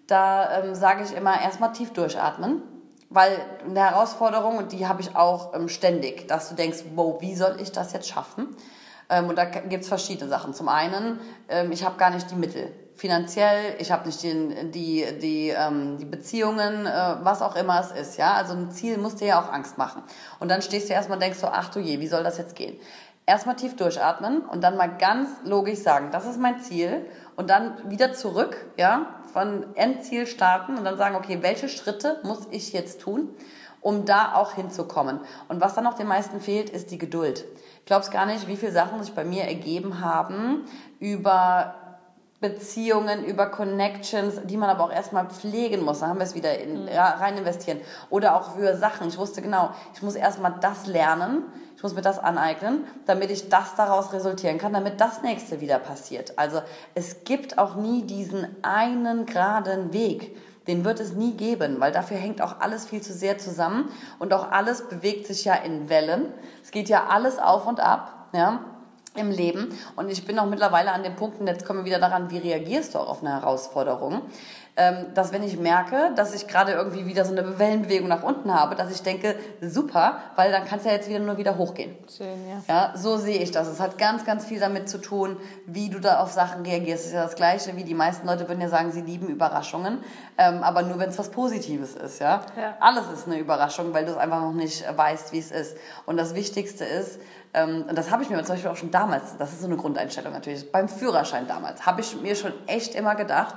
[0.06, 2.62] da ähm, sage ich immer erstmal tief durchatmen.
[3.08, 7.34] Weil eine Herausforderung, und die habe ich auch ähm, ständig, dass du denkst, wow, wie
[7.34, 8.54] soll ich das jetzt schaffen?
[9.10, 10.54] Ähm, und da gibt es verschiedene Sachen.
[10.54, 12.72] Zum einen, ähm, ich habe gar nicht die Mittel.
[12.94, 17.90] Finanziell, ich habe nicht die, die, die, ähm, die Beziehungen, äh, was auch immer es
[17.90, 18.16] ist.
[18.18, 18.34] Ja?
[18.34, 20.02] Also ein Ziel muss dir ja auch Angst machen.
[20.38, 22.54] Und dann stehst du erstmal und denkst so, ach du je, wie soll das jetzt
[22.54, 22.78] gehen?
[23.26, 27.06] Erstmal tief durchatmen und dann mal ganz logisch sagen, das ist mein Ziel.
[27.36, 32.46] Und dann wieder zurück, ja, von Endziel starten und dann sagen, okay, welche Schritte muss
[32.50, 33.28] ich jetzt tun,
[33.80, 35.20] um da auch hinzukommen?
[35.48, 37.44] Und was dann noch den meisten fehlt, ist die Geduld
[37.90, 40.64] glaubst gar nicht, wie viele Sachen sich bei mir ergeben haben
[41.00, 41.74] über
[42.38, 45.98] Beziehungen, über Connections, die man aber auch erstmal pflegen muss.
[45.98, 46.88] Da haben wir es wieder in, mhm.
[46.88, 47.80] rein investieren.
[48.08, 49.08] Oder auch für Sachen.
[49.08, 51.42] Ich wusste genau, ich muss erstmal das lernen,
[51.74, 55.80] ich muss mir das aneignen, damit ich das daraus resultieren kann, damit das nächste wieder
[55.80, 56.38] passiert.
[56.38, 56.62] Also
[56.94, 60.36] es gibt auch nie diesen einen geraden Weg
[60.70, 63.88] den wird es nie geben, weil dafür hängt auch alles viel zu sehr zusammen
[64.20, 66.26] und auch alles bewegt sich ja in Wellen.
[66.62, 68.60] Es geht ja alles auf und ab, ja
[69.16, 69.76] im Leben.
[69.96, 72.38] Und ich bin auch mittlerweile an dem Punkt, und jetzt kommen wir wieder daran, wie
[72.38, 74.22] reagierst du auch auf eine Herausforderung
[75.14, 78.76] dass wenn ich merke, dass ich gerade irgendwie wieder so eine Wellenbewegung nach unten habe,
[78.76, 81.96] dass ich denke, super, weil dann kann es ja jetzt wieder nur wieder hochgehen.
[82.16, 82.62] Schön, ja.
[82.66, 83.68] Ja, so sehe ich das.
[83.68, 87.02] Es hat ganz, ganz viel damit zu tun, wie du da auf Sachen reagierst.
[87.02, 90.02] Es ist ja das Gleiche, wie die meisten Leute würden ja sagen, sie lieben Überraschungen,
[90.38, 92.40] ähm, aber nur wenn es was Positives ist, ja?
[92.56, 92.76] ja.
[92.80, 95.76] Alles ist eine Überraschung, weil du es einfach noch nicht weißt, wie es ist.
[96.06, 97.20] Und das Wichtigste ist,
[97.52, 99.76] ähm, und das habe ich mir zum Beispiel auch schon damals, das ist so eine
[99.76, 103.56] Grundeinstellung natürlich, beim Führerschein damals, habe ich mir schon echt immer gedacht,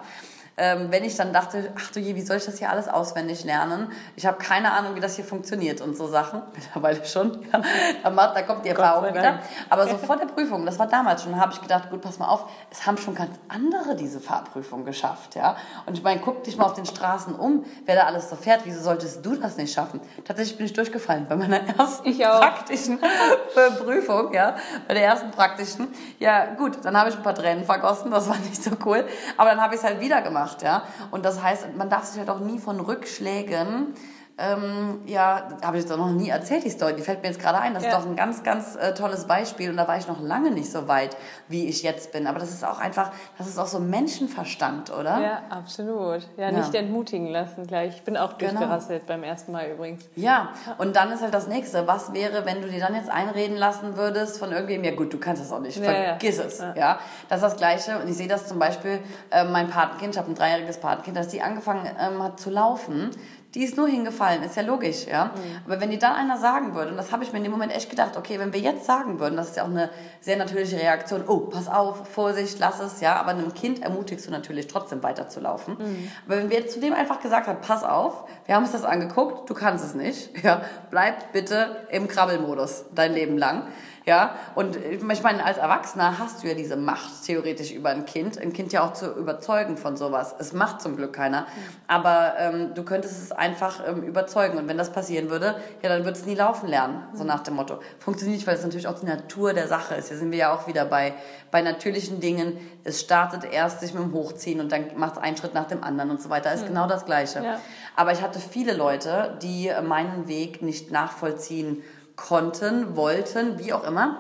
[0.55, 3.43] ähm, wenn ich dann dachte, ach du je, wie soll ich das hier alles auswendig
[3.43, 3.91] lernen?
[4.15, 6.43] Ich habe keine Ahnung, wie das hier funktioniert und so Sachen.
[6.53, 7.43] Mittlerweile schon.
[7.51, 7.61] Ja.
[8.03, 9.39] Da, kommt die Erfahrung wieder.
[9.69, 12.27] Aber so vor der Prüfung, das war damals schon, habe ich gedacht, gut, pass mal
[12.27, 15.35] auf, es haben schon ganz andere diese Fahrprüfung geschafft.
[15.35, 15.55] ja.
[15.87, 18.61] Und ich meine, guck dich mal auf den Straßen um, wer da alles so fährt.
[18.65, 20.01] Wieso solltest du das nicht schaffen?
[20.23, 22.99] Tatsächlich bin ich durchgefallen bei meiner ersten praktischen
[23.83, 24.55] Prüfung, ja,
[24.87, 25.87] bei der ersten praktischen.
[26.19, 29.05] Ja, gut, dann habe ich ein paar Tränen vergossen, das war nicht so cool.
[29.37, 30.83] Aber dann habe ich es halt wieder gemacht gemacht, ja.
[31.11, 33.93] Und das heißt, man darf sich halt auch nie von Rückschlägen
[34.35, 36.95] ähm, ja, habe ich jetzt auch noch nie erzählt, die Story.
[36.95, 37.75] Die fällt mir jetzt gerade ein.
[37.75, 37.89] Das ja.
[37.89, 39.69] ist doch ein ganz, ganz äh, tolles Beispiel.
[39.69, 41.15] Und da war ich noch lange nicht so weit,
[41.47, 42.25] wie ich jetzt bin.
[42.25, 45.21] Aber das ist auch einfach, das ist auch so Menschenverstand, oder?
[45.21, 46.27] Ja, absolut.
[46.35, 46.79] Ja, nicht ja.
[46.79, 47.97] entmutigen lassen gleich.
[47.97, 48.53] Ich bin auch genau.
[48.53, 50.09] durchgerasselt beim ersten Mal übrigens.
[50.15, 51.85] Ja, und dann ist halt das Nächste.
[51.85, 55.19] Was wäre, wenn du dir dann jetzt einreden lassen würdest von irgendwem, ja gut, du
[55.19, 56.59] kannst das auch nicht, vergiss es.
[56.75, 56.97] Ja.
[57.29, 57.99] Das ist das Gleiche.
[57.99, 61.27] Und ich sehe das zum Beispiel, äh, mein Patenkind, ich habe ein dreijähriges Patenkind, dass
[61.27, 63.11] die angefangen ähm, hat zu laufen
[63.55, 65.25] die ist nur hingefallen, ist ja logisch, ja.
[65.25, 65.31] Mhm.
[65.65, 67.75] Aber wenn dir dann einer sagen würde, und das habe ich mir in dem Moment
[67.75, 69.91] echt gedacht, okay, wenn wir jetzt sagen würden, das ist ja auch eine
[70.21, 74.31] sehr natürliche Reaktion, oh, pass auf, Vorsicht, lass es, ja, aber einem Kind ermutigst du
[74.31, 75.75] natürlich trotzdem weiterzulaufen.
[75.77, 76.11] Mhm.
[76.25, 78.85] Aber wenn wir jetzt zu dem einfach gesagt haben, pass auf, wir haben uns das
[78.85, 83.67] angeguckt, du kannst es nicht, ja, bleib bitte im Krabbelmodus dein Leben lang
[84.05, 88.37] ja, und ich meine, als Erwachsener hast du ja diese Macht theoretisch über ein Kind,
[88.37, 90.35] ein Kind ja auch zu überzeugen von sowas.
[90.39, 91.47] Es macht zum Glück keiner,
[91.87, 94.57] aber ähm, du könntest es einfach ähm, überzeugen.
[94.57, 97.55] Und wenn das passieren würde, ja, dann wird es nie laufen lernen, so nach dem
[97.55, 97.79] Motto.
[97.99, 100.09] Funktioniert nicht, weil es natürlich auch die Natur der Sache ist.
[100.09, 101.13] Hier sind wir ja auch wieder bei,
[101.49, 102.57] bei natürlichen Dingen.
[102.83, 105.81] Es startet erst sich mit dem Hochziehen und dann macht es einen Schritt nach dem
[105.81, 106.53] anderen und so weiter.
[106.53, 106.69] Ist mhm.
[106.69, 107.41] genau das Gleiche.
[107.41, 107.59] Ja.
[107.95, 111.83] Aber ich hatte viele Leute, die meinen Weg nicht nachvollziehen
[112.15, 114.17] konnten, wollten, wie auch immer.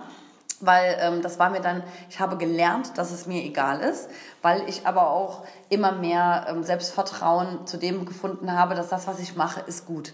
[0.59, 4.09] Weil ähm, das war mir dann, ich habe gelernt, dass es mir egal ist,
[4.41, 9.19] weil ich aber auch immer mehr ähm, Selbstvertrauen zu dem gefunden habe, dass das, was
[9.19, 10.13] ich mache, ist gut.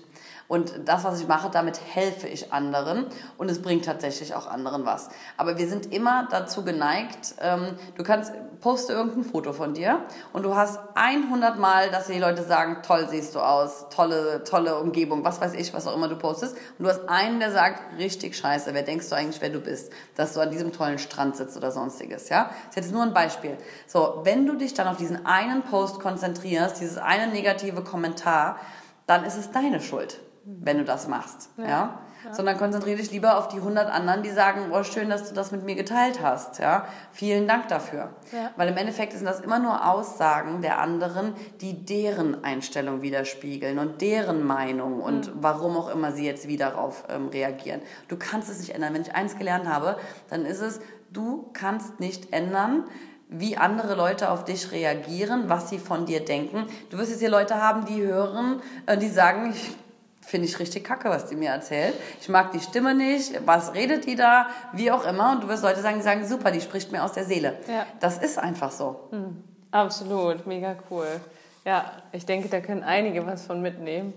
[0.50, 3.06] Und das, was ich mache, damit helfe ich anderen
[3.38, 5.10] und es bringt tatsächlich auch anderen was.
[5.38, 10.42] Aber wir sind immer dazu geneigt, ähm, du kannst, poste irgendein Foto von dir und
[10.42, 15.24] du hast 100 Mal, dass die Leute sagen, toll siehst du aus, tolle, tolle Umgebung,
[15.24, 16.58] was weiß ich, was auch immer du postest.
[16.80, 19.94] Und du hast einen, der sagt, richtig scheiße, wer denkst du eigentlich, wer du bist,
[20.16, 22.46] dass du an diesem tollen Strand sitzt oder sonstiges, ja?
[22.46, 23.56] Das ist jetzt nur ein Beispiel.
[23.86, 28.58] So, wenn du dich dann auf diesen einen Post konzentrierst, dieses eine negative Kommentar,
[29.06, 30.20] dann ist es deine Schuld,
[30.62, 31.68] wenn du das machst, ja?
[31.68, 32.00] ja?
[32.32, 35.52] Sondern konzentriere dich lieber auf die 100 anderen, die sagen, oh, schön, dass du das
[35.52, 36.60] mit mir geteilt hast.
[36.60, 36.86] Ja?
[37.12, 38.10] Vielen Dank dafür.
[38.34, 38.52] Ja.
[38.58, 44.02] Weil im Endeffekt sind das immer nur Aussagen der anderen, die deren Einstellung widerspiegeln und
[44.02, 45.40] deren Meinung und mhm.
[45.42, 47.82] warum auch immer sie jetzt wieder darauf ähm, reagieren.
[48.08, 48.94] Du kannst es nicht ändern.
[48.94, 49.98] Wenn ich eins gelernt habe,
[50.30, 50.82] dann ist es,
[51.12, 52.84] du kannst nicht ändern,
[53.30, 56.66] wie andere Leute auf dich reagieren, was sie von dir denken.
[56.90, 59.76] Du wirst jetzt hier Leute haben, die hören, äh, die sagen, ich
[60.30, 61.96] finde ich richtig kacke, was die mir erzählt.
[62.22, 65.32] Ich mag die Stimme nicht, was redet die da, wie auch immer.
[65.32, 67.58] Und du wirst Leute sagen, die sagen, super, die spricht mir aus der Seele.
[67.68, 67.86] Ja.
[68.00, 69.08] Das ist einfach so.
[69.12, 69.44] Mhm.
[69.72, 71.08] Absolut, mega cool.
[71.66, 74.14] Ja, ich denke, da können einige was von mitnehmen.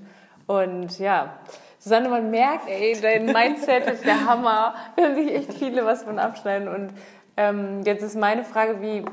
[0.47, 1.39] Und ja,
[1.79, 4.75] Susanne, man merkt, ey, dein Mindset ist der Hammer.
[4.97, 6.69] Da können sich echt viele was von abschneiden.
[6.69, 6.93] Und
[7.37, 9.05] ähm, jetzt ist meine Frage, wie,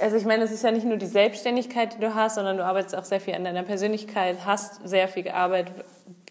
[0.00, 2.64] also ich meine, es ist ja nicht nur die Selbstständigkeit, die du hast, sondern du
[2.64, 5.74] arbeitest auch sehr viel an deiner Persönlichkeit, hast sehr viel gearbeitet,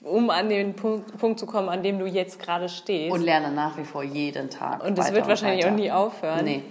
[0.01, 3.11] um an den Punkt, Punkt, zu kommen, an dem du jetzt gerade stehst.
[3.11, 4.83] Und lerne nach wie vor jeden Tag.
[4.83, 6.45] Und das wird wahrscheinlich auch nie aufhören.
[6.45, 6.63] Nee.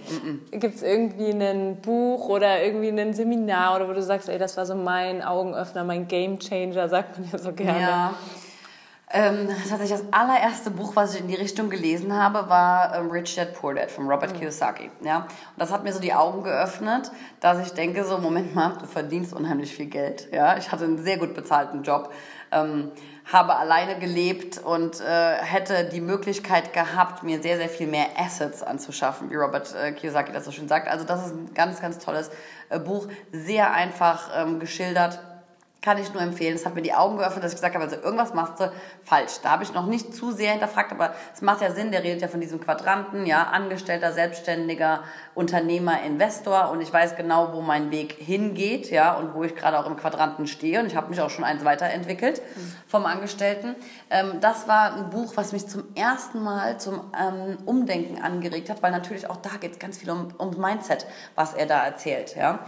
[0.51, 4.57] Gibt es irgendwie ein Buch oder irgendwie ein Seminar oder wo du sagst, ey, das
[4.57, 7.79] war so mein Augenöffner, mein Gamechanger, sagt man ja so gerne.
[7.79, 8.13] Ja.
[9.11, 13.35] Ähm, tatsächlich das allererste Buch, was ich in die Richtung gelesen habe, war ähm, Rich
[13.35, 14.39] Dad Poor Dad von Robert mhm.
[14.39, 14.91] Kiyosaki.
[15.03, 15.21] Ja?
[15.21, 15.27] Und
[15.57, 19.33] das hat mir so die Augen geöffnet, dass ich denke, so, Moment mal, du verdienst
[19.33, 20.27] unheimlich viel Geld.
[20.31, 20.57] Ja?
[20.57, 22.13] Ich hatte einen sehr gut bezahlten Job.
[22.51, 22.91] Ähm,
[23.31, 28.63] habe alleine gelebt und äh, hätte die Möglichkeit gehabt, mir sehr, sehr viel mehr Assets
[28.63, 30.87] anzuschaffen, wie Robert äh, Kiyosaki das so schön sagt.
[30.87, 32.31] Also das ist ein ganz, ganz tolles
[32.69, 35.19] äh, Buch, sehr einfach ähm, geschildert
[35.81, 36.55] kann ich nur empfehlen.
[36.55, 38.71] Es hat mir die Augen geöffnet, dass ich gesagt habe, also irgendwas machst du
[39.03, 39.39] falsch.
[39.43, 41.91] Da habe ich noch nicht zu sehr hinterfragt, aber es macht ja Sinn.
[41.91, 45.03] Der redet ja von diesem Quadranten, ja, Angestellter, Selbstständiger,
[45.35, 49.79] Unternehmer, Investor und ich weiß genau, wo mein Weg hingeht, ja, und wo ich gerade
[49.79, 52.41] auch im Quadranten stehe und ich habe mich auch schon eins weiterentwickelt
[52.87, 53.75] vom Angestellten.
[54.09, 58.83] Ähm, das war ein Buch, was mich zum ersten Mal zum ähm, Umdenken angeregt hat,
[58.83, 61.05] weil natürlich auch da geht es ganz viel um, um Mindset,
[61.35, 62.59] was er da erzählt, ja.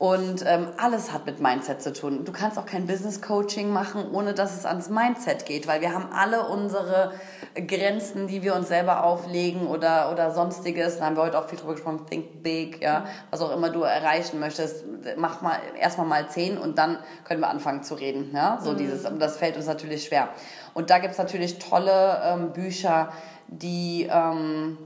[0.00, 2.24] Und ähm, alles hat mit Mindset zu tun.
[2.24, 5.92] Du kannst auch kein Business Coaching machen, ohne dass es ans Mindset geht, weil wir
[5.92, 7.12] haben alle unsere
[7.54, 10.98] Grenzen, die wir uns selber auflegen oder, oder sonstiges.
[10.98, 12.06] Da haben wir heute auch viel drüber gesprochen.
[12.08, 13.04] Think big, ja.
[13.28, 14.86] Was auch immer du erreichen möchtest.
[15.18, 18.58] Mach mal erstmal mal zehn und dann können wir anfangen zu reden, ja.
[18.62, 18.78] So mhm.
[18.78, 20.30] dieses, das fällt uns natürlich schwer.
[20.72, 23.12] Und da gibt's natürlich tolle ähm, Bücher,
[23.48, 24.78] die, ähm,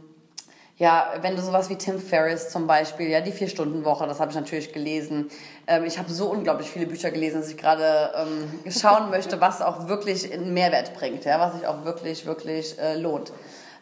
[0.76, 4.36] ja, wenn du sowas wie Tim Ferriss zum Beispiel, ja, die Vier-Stunden-Woche, das habe ich
[4.36, 5.28] natürlich gelesen.
[5.68, 9.62] Ähm, ich habe so unglaublich viele Bücher gelesen, dass ich gerade ähm, schauen möchte, was
[9.62, 13.32] auch wirklich einen Mehrwert bringt, ja, was sich auch wirklich, wirklich äh, lohnt.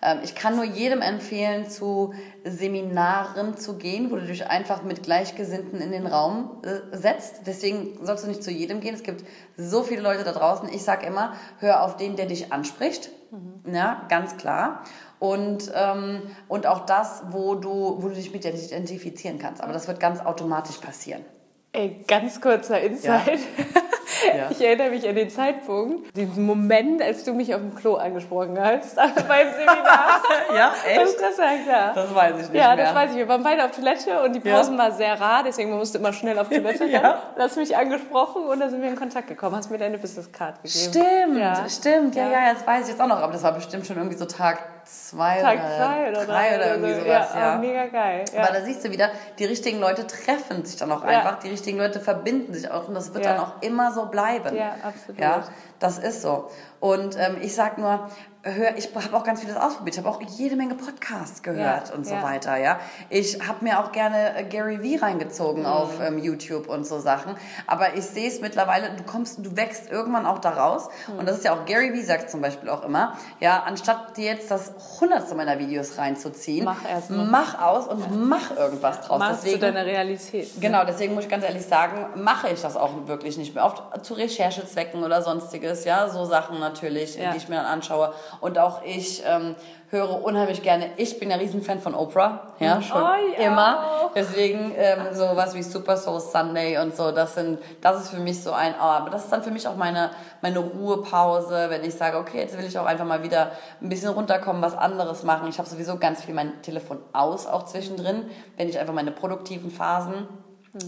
[0.02, 2.12] Ähm, ich kann nur jedem empfehlen, zu
[2.44, 7.46] Seminaren zu gehen, wo du dich einfach mit Gleichgesinnten in den Raum äh, setzt.
[7.46, 8.94] Deswegen sollst du nicht zu jedem gehen.
[8.94, 9.24] Es gibt
[9.56, 10.68] so viele Leute da draußen.
[10.68, 13.08] Ich sage immer, hör auf den, der dich anspricht.
[13.30, 13.74] Mhm.
[13.74, 14.82] Ja, ganz klar
[15.22, 19.62] und, ähm, und auch das, wo du, wo du dich mit identifizieren kannst.
[19.62, 21.24] Aber das wird ganz automatisch passieren.
[21.70, 23.28] Ey, ganz kurzer Insight.
[23.28, 23.36] Ja.
[24.26, 24.50] Ja.
[24.50, 28.58] Ich erinnere mich an den Zeitpunkt, den Moment, als du mich auf dem Klo angesprochen
[28.60, 30.22] hast, beim Seminar.
[30.56, 31.20] ja, echt?
[31.20, 31.92] Das sagt, ja.
[31.94, 32.84] Das weiß ich nicht Ja, mehr.
[32.84, 33.16] das weiß ich.
[33.16, 34.84] Wir waren beide auf Toilette und die Pausen ja.
[34.84, 36.84] war sehr rar, deswegen man musste immer schnell auf Toilette.
[36.86, 37.22] ja.
[37.34, 39.56] Du hast mich angesprochen und dann sind wir in Kontakt gekommen.
[39.56, 40.90] Hast mir deine Business-Card gegeben.
[40.90, 41.68] Stimmt, ja.
[41.68, 42.14] stimmt.
[42.14, 43.18] Ja, ja, jetzt weiß ich jetzt auch noch.
[43.18, 46.70] Aber das war bestimmt schon irgendwie so Tag zwei Tag oder zwei oder drei oder
[46.70, 47.28] irgendwie sowas.
[47.34, 47.58] Ja, ja.
[47.58, 48.24] mega geil.
[48.34, 48.42] Ja.
[48.42, 51.78] Aber da siehst du wieder, die richtigen Leute treffen sich dann auch einfach, die richtigen
[51.78, 54.56] Leute verbinden sich auch und das wird dann auch immer so bleiben.
[54.56, 55.20] Ja, absolut.
[55.20, 55.44] Ja,
[55.78, 56.50] das ist so.
[56.80, 58.08] Und ähm, ich sag nur,
[58.42, 59.94] hör, ich habe auch ganz vieles ausprobiert.
[59.94, 62.22] Ich habe auch jede Menge Podcasts gehört ja, und so ja.
[62.22, 62.56] weiter.
[62.56, 65.68] Ja, ich habe mir auch gerne äh, Gary Vee reingezogen mhm.
[65.68, 67.36] auf ähm, YouTube und so Sachen.
[67.66, 68.90] Aber ich sehe es mittlerweile.
[68.96, 70.88] Du kommst, du wächst irgendwann auch daraus.
[71.06, 71.20] Mhm.
[71.20, 73.16] Und das ist ja auch Gary Vee sagt zum Beispiel auch immer.
[73.40, 78.06] Ja, anstatt dir jetzt das hundertste meiner Videos reinzuziehen, mach erstmal, mach aus und ja.
[78.10, 79.18] mach irgendwas draus.
[79.20, 80.54] Mach deswegen, zu deiner Realität.
[80.56, 80.60] Ne?
[80.60, 83.64] Genau, deswegen muss ich ganz ehrlich sagen, mache ich das auch wirklich nicht mehr.
[83.64, 85.84] Oft zu Recherchezwecken oder sonstiges.
[85.84, 89.54] Ja, so Sachen natürlich, die ich mir dann anschaue Und auch ich ähm,
[89.90, 90.86] höre unheimlich gerne.
[90.96, 92.82] Ich bin ja Riesenfan von Oprah, ja, Mhm.
[92.82, 93.46] schon Oh, ja.
[93.46, 94.10] immer.
[94.14, 98.20] Deswegen ähm, so was wie Super Soul Sunday und so, das sind, das ist für
[98.20, 100.10] mich so ein, oh, aber das ist dann für mich auch meine,
[100.40, 104.10] meine Ruhepause, wenn ich sage, okay, jetzt will ich auch einfach mal wieder ein bisschen
[104.10, 105.48] runterkommen, was anderes machen.
[105.48, 108.24] Ich habe sowieso ganz viel mein Telefon aus, auch zwischendrin,
[108.56, 110.26] wenn ich einfach meine produktiven Phasen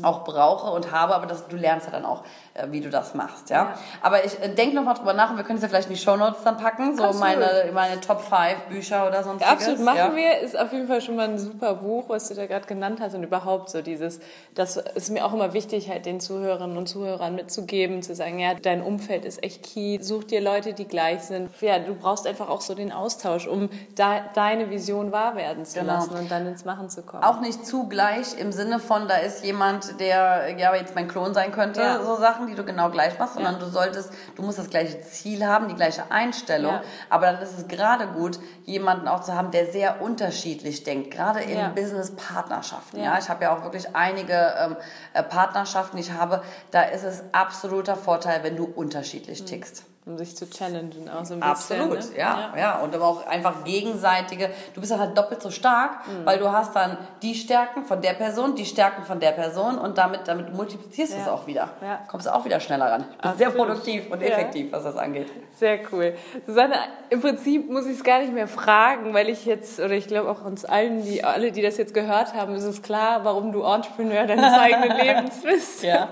[0.03, 2.22] auch brauche und habe, aber das, du lernst ja dann auch,
[2.55, 3.57] äh, wie du das machst, ja.
[3.57, 3.78] Ja.
[4.01, 6.01] Aber ich äh, denke nochmal drüber nach und wir können es ja vielleicht in die
[6.01, 7.20] Shownotes dann packen, so Absolut.
[7.20, 9.53] meine, meine Top 5 Bücher oder sonstiges.
[9.53, 10.16] Absolut machen ja.
[10.16, 10.39] wir.
[10.39, 13.14] Ist auf jeden Fall schon mal ein super Buch, was du da gerade genannt hast
[13.14, 14.20] und überhaupt so dieses,
[14.55, 18.55] das ist mir auch immer wichtig, halt den Zuhörerinnen und Zuhörern mitzugeben, zu sagen, ja,
[18.55, 21.51] dein Umfeld ist echt key, such dir Leute, die gleich sind.
[21.61, 25.80] Ja, du brauchst einfach auch so den Austausch, um da, deine Vision wahr werden zu
[25.80, 25.95] Genau.
[25.95, 27.24] lassen und dann ins Machen zu kommen.
[27.24, 31.53] Auch nicht zugleich im Sinne von, da ist jemand, der ja jetzt mein Klon sein
[31.53, 32.03] könnte, Ja.
[32.03, 33.61] so Sachen, die du genau gleich machst, sondern Ja.
[33.61, 36.83] du solltest, du musst das gleiche Ziel haben, die gleiche Einstellung, Ja.
[37.11, 41.41] aber dann ist es gerade gut, jemanden auch zu haben, der sehr unterschiedlich denkt, gerade
[41.41, 41.75] in.
[41.75, 43.01] Business-Partnerschaften.
[43.03, 43.18] Ja.
[43.18, 44.77] Ich habe ja auch wirklich einige ähm,
[45.12, 49.85] äh, Partnerschaften, die ich habe, da ist es absoluter Vorteil, wenn du unterschiedlich tickst.
[50.07, 51.81] Um sich zu challengen auch so ein bisschen.
[51.81, 52.19] Absolut, ne?
[52.19, 56.27] ja, ja, Und aber auch einfach gegenseitige, du bist dann halt doppelt so stark, Mhm.
[56.27, 59.97] weil du hast dann die Stärken von der Person, die Stärken von der Person und
[59.97, 61.33] damit, damit multiplizierst du es Ja.
[61.33, 61.71] auch wieder.
[61.81, 62.01] Ja.
[62.07, 63.05] Kommst du auch wieder schneller ran.
[63.39, 64.29] Sehr produktiv und Ja.
[64.29, 65.29] effektiv, was das angeht.
[65.57, 66.15] Sehr cool.
[66.47, 66.75] Susanne,
[67.09, 70.31] im Prinzip muss ich es gar nicht mehr fragen, weil ich jetzt, oder ich glaube
[70.31, 73.63] auch uns allen, die, alle, die das jetzt gehört haben, ist es klar, warum du
[73.63, 75.83] Entrepreneur deines eigenen Lebens bist.
[75.83, 76.09] Ja.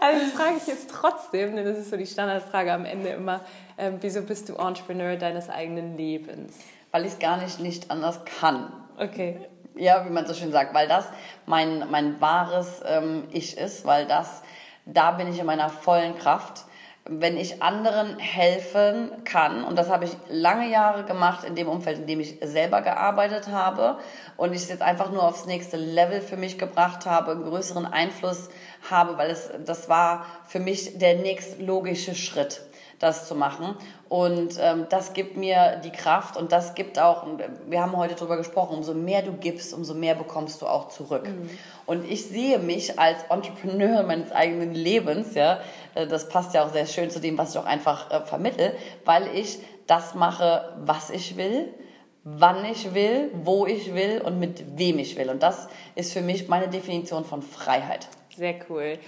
[0.00, 3.35] Also das frage ich jetzt trotzdem, denn das ist so die Standardfrage am Ende immer,
[3.78, 6.54] ähm, wieso bist du Entrepreneur deines eigenen Lebens?
[6.90, 8.72] Weil ich es gar nicht, nicht anders kann.
[8.98, 9.40] Okay.
[9.74, 11.06] Ja, wie man so schön sagt, weil das
[11.44, 14.42] mein, mein wahres ähm, Ich ist, weil das,
[14.86, 16.64] da bin ich in meiner vollen Kraft.
[17.08, 21.98] Wenn ich anderen helfen kann, und das habe ich lange Jahre gemacht in dem Umfeld,
[21.98, 23.98] in dem ich selber gearbeitet habe,
[24.36, 27.86] und ich es jetzt einfach nur aufs nächste Level für mich gebracht habe, einen größeren
[27.86, 28.48] Einfluss
[28.90, 32.62] habe, weil es, das war für mich der nächstlogische Schritt
[32.98, 33.76] das zu machen.
[34.08, 38.14] Und ähm, das gibt mir die Kraft und das gibt auch, und wir haben heute
[38.14, 41.28] darüber gesprochen, umso mehr du gibst, umso mehr bekommst du auch zurück.
[41.86, 45.60] Und ich sehe mich als Entrepreneur meines eigenen Lebens, ja,
[45.94, 48.72] äh, das passt ja auch sehr schön zu dem, was ich auch einfach äh, vermittel,
[49.04, 51.72] weil ich das mache, was ich will,
[52.24, 55.30] wann ich will, wo ich will und mit wem ich will.
[55.30, 58.08] Und das ist für mich meine Definition von Freiheit.
[58.36, 58.98] Sehr cool.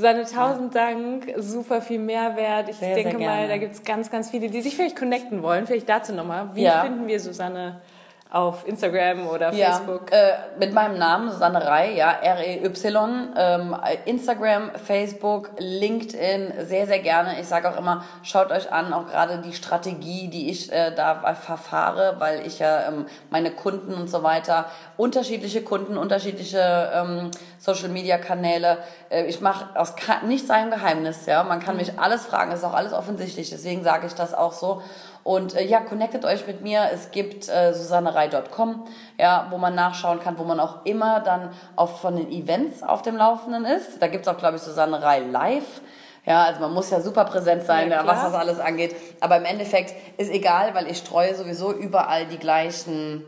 [0.00, 2.70] Susanne, tausend Dank, super viel Mehrwert.
[2.70, 5.42] Ich Sehr, denke sehr mal, da gibt es ganz, ganz viele, die sich vielleicht connecten
[5.42, 5.66] wollen.
[5.66, 6.54] Vielleicht dazu nochmal.
[6.54, 6.80] Wie Ja.
[6.80, 7.82] finden wir Susanne
[8.30, 10.12] auf Instagram oder Ja, Facebook?
[10.12, 17.40] äh, mit meinem Namen, Susanne Rey, ja, R-E-Y, ähm, Instagram, Facebook, LinkedIn, sehr, sehr gerne.
[17.40, 21.34] Ich sage auch immer, schaut euch an, auch gerade die Strategie, die ich äh, da
[21.34, 24.66] verfahre, weil ich ja ähm, meine Kunden und so weiter,
[24.96, 28.78] unterschiedliche Kunden, unterschiedliche ähm, Social-Media-Kanäle,
[29.10, 32.74] äh, ich mache aus nichts ein Geheimnis, ja, man kann mich alles fragen, ist auch
[32.74, 34.82] alles offensichtlich, deswegen sage ich das auch so.
[35.30, 36.90] Und äh, ja, connectet euch mit mir.
[36.92, 38.84] Es gibt äh, susannerei.com,
[39.16, 43.02] ja, wo man nachschauen kann, wo man auch immer dann auch von den Events auf
[43.02, 44.02] dem Laufenden ist.
[44.02, 45.82] Da gibt's auch, glaube ich, Susannerei live.
[46.26, 48.96] Ja, also man muss ja super präsent sein, Ja, was das alles angeht.
[49.20, 53.22] Aber im Endeffekt ist egal, weil ich streue sowieso überall die gleichen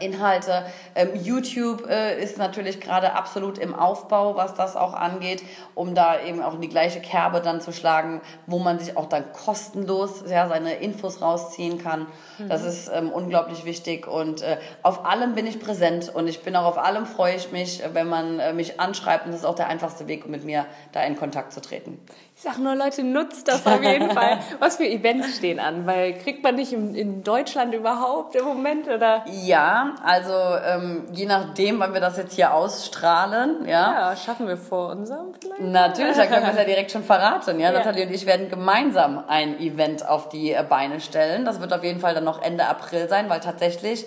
[0.00, 0.64] Inhalte.
[0.94, 5.42] Ähm, YouTube äh, ist natürlich gerade absolut im Aufbau, was das auch angeht,
[5.74, 9.06] um da eben auch in die gleiche Kerbe dann zu schlagen, wo man sich auch
[9.06, 12.06] dann kostenlos ja, seine Infos rausziehen kann.
[12.48, 16.54] Das ist ähm, unglaublich wichtig und äh, auf allem bin ich präsent und ich bin
[16.54, 19.54] auch auf allem freue ich mich, wenn man äh, mich anschreibt und das ist auch
[19.54, 21.98] der einfachste Weg, um mit mir da in Kontakt zu treten.
[22.38, 24.40] Ich sag nur, Leute, nutzt das auf jeden Fall.
[24.58, 25.86] Was für Events stehen an?
[25.86, 28.88] Weil kriegt man nicht in, in Deutschland überhaupt im Moment?
[28.88, 29.24] Oder?
[29.26, 30.34] Ja, also
[30.66, 35.32] ähm, je nachdem, wann wir das jetzt hier ausstrahlen, ja, Ja, schaffen wir vor unserem
[35.40, 35.62] vielleicht?
[35.62, 37.58] Natürlich, da können wir es ja direkt schon verraten.
[37.58, 37.72] Ja?
[37.72, 37.78] Ja.
[37.78, 41.46] Nathalie und ich werden gemeinsam ein Event auf die äh, Beine stellen.
[41.46, 44.04] Das wird auf jeden Fall dann noch Ende April sein, weil tatsächlich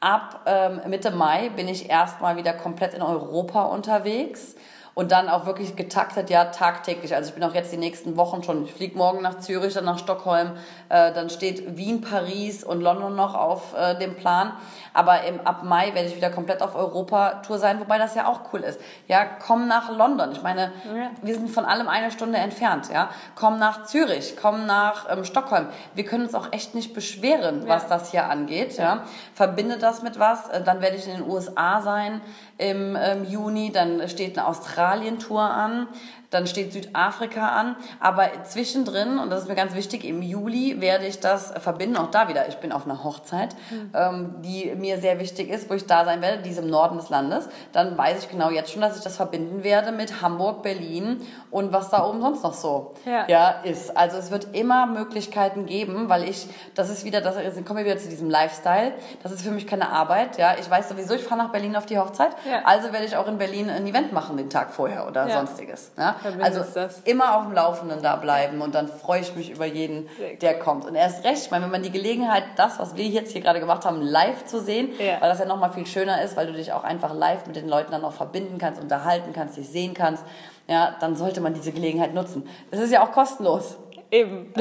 [0.00, 4.56] ab ähm, Mitte Mai bin ich erstmal wieder komplett in Europa unterwegs.
[4.98, 7.14] Und dann auch wirklich getaktet, ja, tagtäglich.
[7.14, 8.64] Also ich bin auch jetzt die nächsten Wochen schon.
[8.64, 10.52] Ich fliege morgen nach Zürich, dann nach Stockholm.
[10.88, 14.52] Äh, dann steht Wien, Paris und London noch auf äh, dem Plan.
[14.94, 18.40] Aber im, ab Mai werde ich wieder komplett auf Europa-Tour sein, wobei das ja auch
[18.54, 18.80] cool ist.
[19.06, 20.32] Ja, komm nach London.
[20.32, 21.10] Ich meine, Ja.
[21.20, 22.88] wir sind von allem eine Stunde entfernt.
[22.90, 25.66] Ja, komm nach Zürich, komm nach ähm, Stockholm.
[25.94, 28.78] Wir können uns auch echt nicht beschweren, was das hier angeht.
[28.78, 29.02] Ja,
[29.34, 30.48] verbinde das mit was.
[30.48, 32.22] Äh, Dann werde ich in den USA sein
[32.58, 33.70] im ähm, Juni.
[33.72, 35.88] Dann steht in Australien Australien-Tour an,
[36.30, 37.76] dann steht Südafrika an.
[38.00, 41.96] Aber zwischendrin, und das ist mir ganz wichtig, im Juli werde ich das verbinden.
[41.96, 43.90] Auch da wieder, ich bin auf einer Hochzeit, mhm.
[43.94, 46.96] ähm, die mir sehr wichtig ist, wo ich da sein werde, die ist im Norden
[46.96, 47.48] des Landes.
[47.72, 51.20] Dann weiß ich genau jetzt schon, dass ich das verbinden werde mit Hamburg, Berlin
[51.50, 53.26] und was da oben sonst noch so ja.
[53.28, 53.96] ja ist.
[53.96, 57.98] Also es wird immer Möglichkeiten geben, weil ich, das ist wieder, das kommen wir wieder
[57.98, 58.92] zu diesem Lifestyle.
[59.22, 60.38] Das ist für mich keine Arbeit.
[60.38, 62.30] Ja, ich weiß sowieso, ich fahre nach Berlin auf die Hochzeit.
[62.48, 62.62] Ja.
[62.64, 65.38] Also werde ich auch in Berlin ein Event machen den Tag vorher oder ja.
[65.38, 65.92] sonstiges.
[65.96, 66.15] Ja?
[66.40, 66.62] Also
[67.04, 70.08] immer auf dem Laufenden da bleiben und dann freue ich mich über jeden,
[70.40, 70.84] der kommt.
[70.84, 73.60] Und erst recht, ich meine, wenn man die Gelegenheit, das, was wir jetzt hier gerade
[73.60, 75.20] gemacht haben, live zu sehen, ja.
[75.20, 77.68] weil das ja nochmal viel schöner ist, weil du dich auch einfach live mit den
[77.68, 80.24] Leuten dann noch verbinden kannst, unterhalten kannst, dich sehen kannst,
[80.68, 82.48] ja, dann sollte man diese Gelegenheit nutzen.
[82.70, 83.76] Das ist ja auch kostenlos.
[84.10, 84.52] Eben.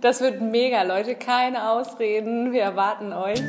[0.00, 1.14] Das wird mega, Leute.
[1.14, 2.52] Keine Ausreden.
[2.52, 3.40] Wir erwarten euch.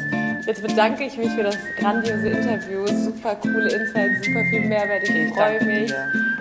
[0.45, 2.85] Jetzt bedanke ich mich für das grandiose Interview.
[2.85, 5.01] Super coole Insights, super viel Mehrwert.
[5.09, 5.91] Ich freue mich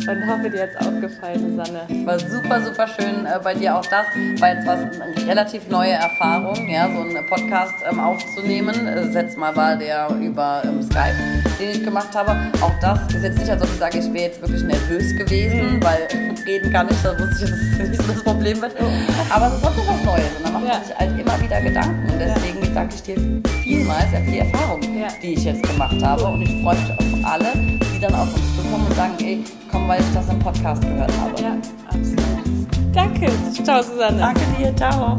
[0.06, 2.06] und hoffe, dir hat es auch gefallen, Susanne.
[2.06, 4.06] War super, super schön äh, bei dir auch das,
[4.40, 8.74] weil es war eine relativ neue Erfahrung, ja, so einen Podcast ähm, aufzunehmen.
[8.84, 11.14] Das letzte Mal war der über ähm, Skype,
[11.58, 12.36] den ich gemacht habe.
[12.60, 15.76] Auch das ist jetzt nicht, als ob ich sage, ich wäre jetzt wirklich nervös gewesen,
[15.76, 15.82] mhm.
[15.82, 16.08] weil
[16.46, 18.72] reden kann ich, da wusste ich, dass es nicht so das Problem wird.
[19.30, 22.12] Aber es ist trotzdem was Neues und da macht man sich halt immer wieder Gedanken.
[22.12, 25.08] Und deswegen danke ich dir vielmals für die Erfahrung, ja.
[25.22, 26.24] die ich jetzt gemacht habe.
[26.24, 27.52] Und ich freue mich auf alle,
[27.94, 31.12] die dann auf uns zukommen und sagen, ey, komm, weil ich das im Podcast gehört
[31.18, 31.42] habe.
[31.42, 31.56] Ja,
[31.88, 32.24] absolut.
[32.92, 33.30] Danke.
[33.64, 34.18] Ciao, Susanne.
[34.18, 34.76] Danke dir.
[34.76, 35.16] Ciao.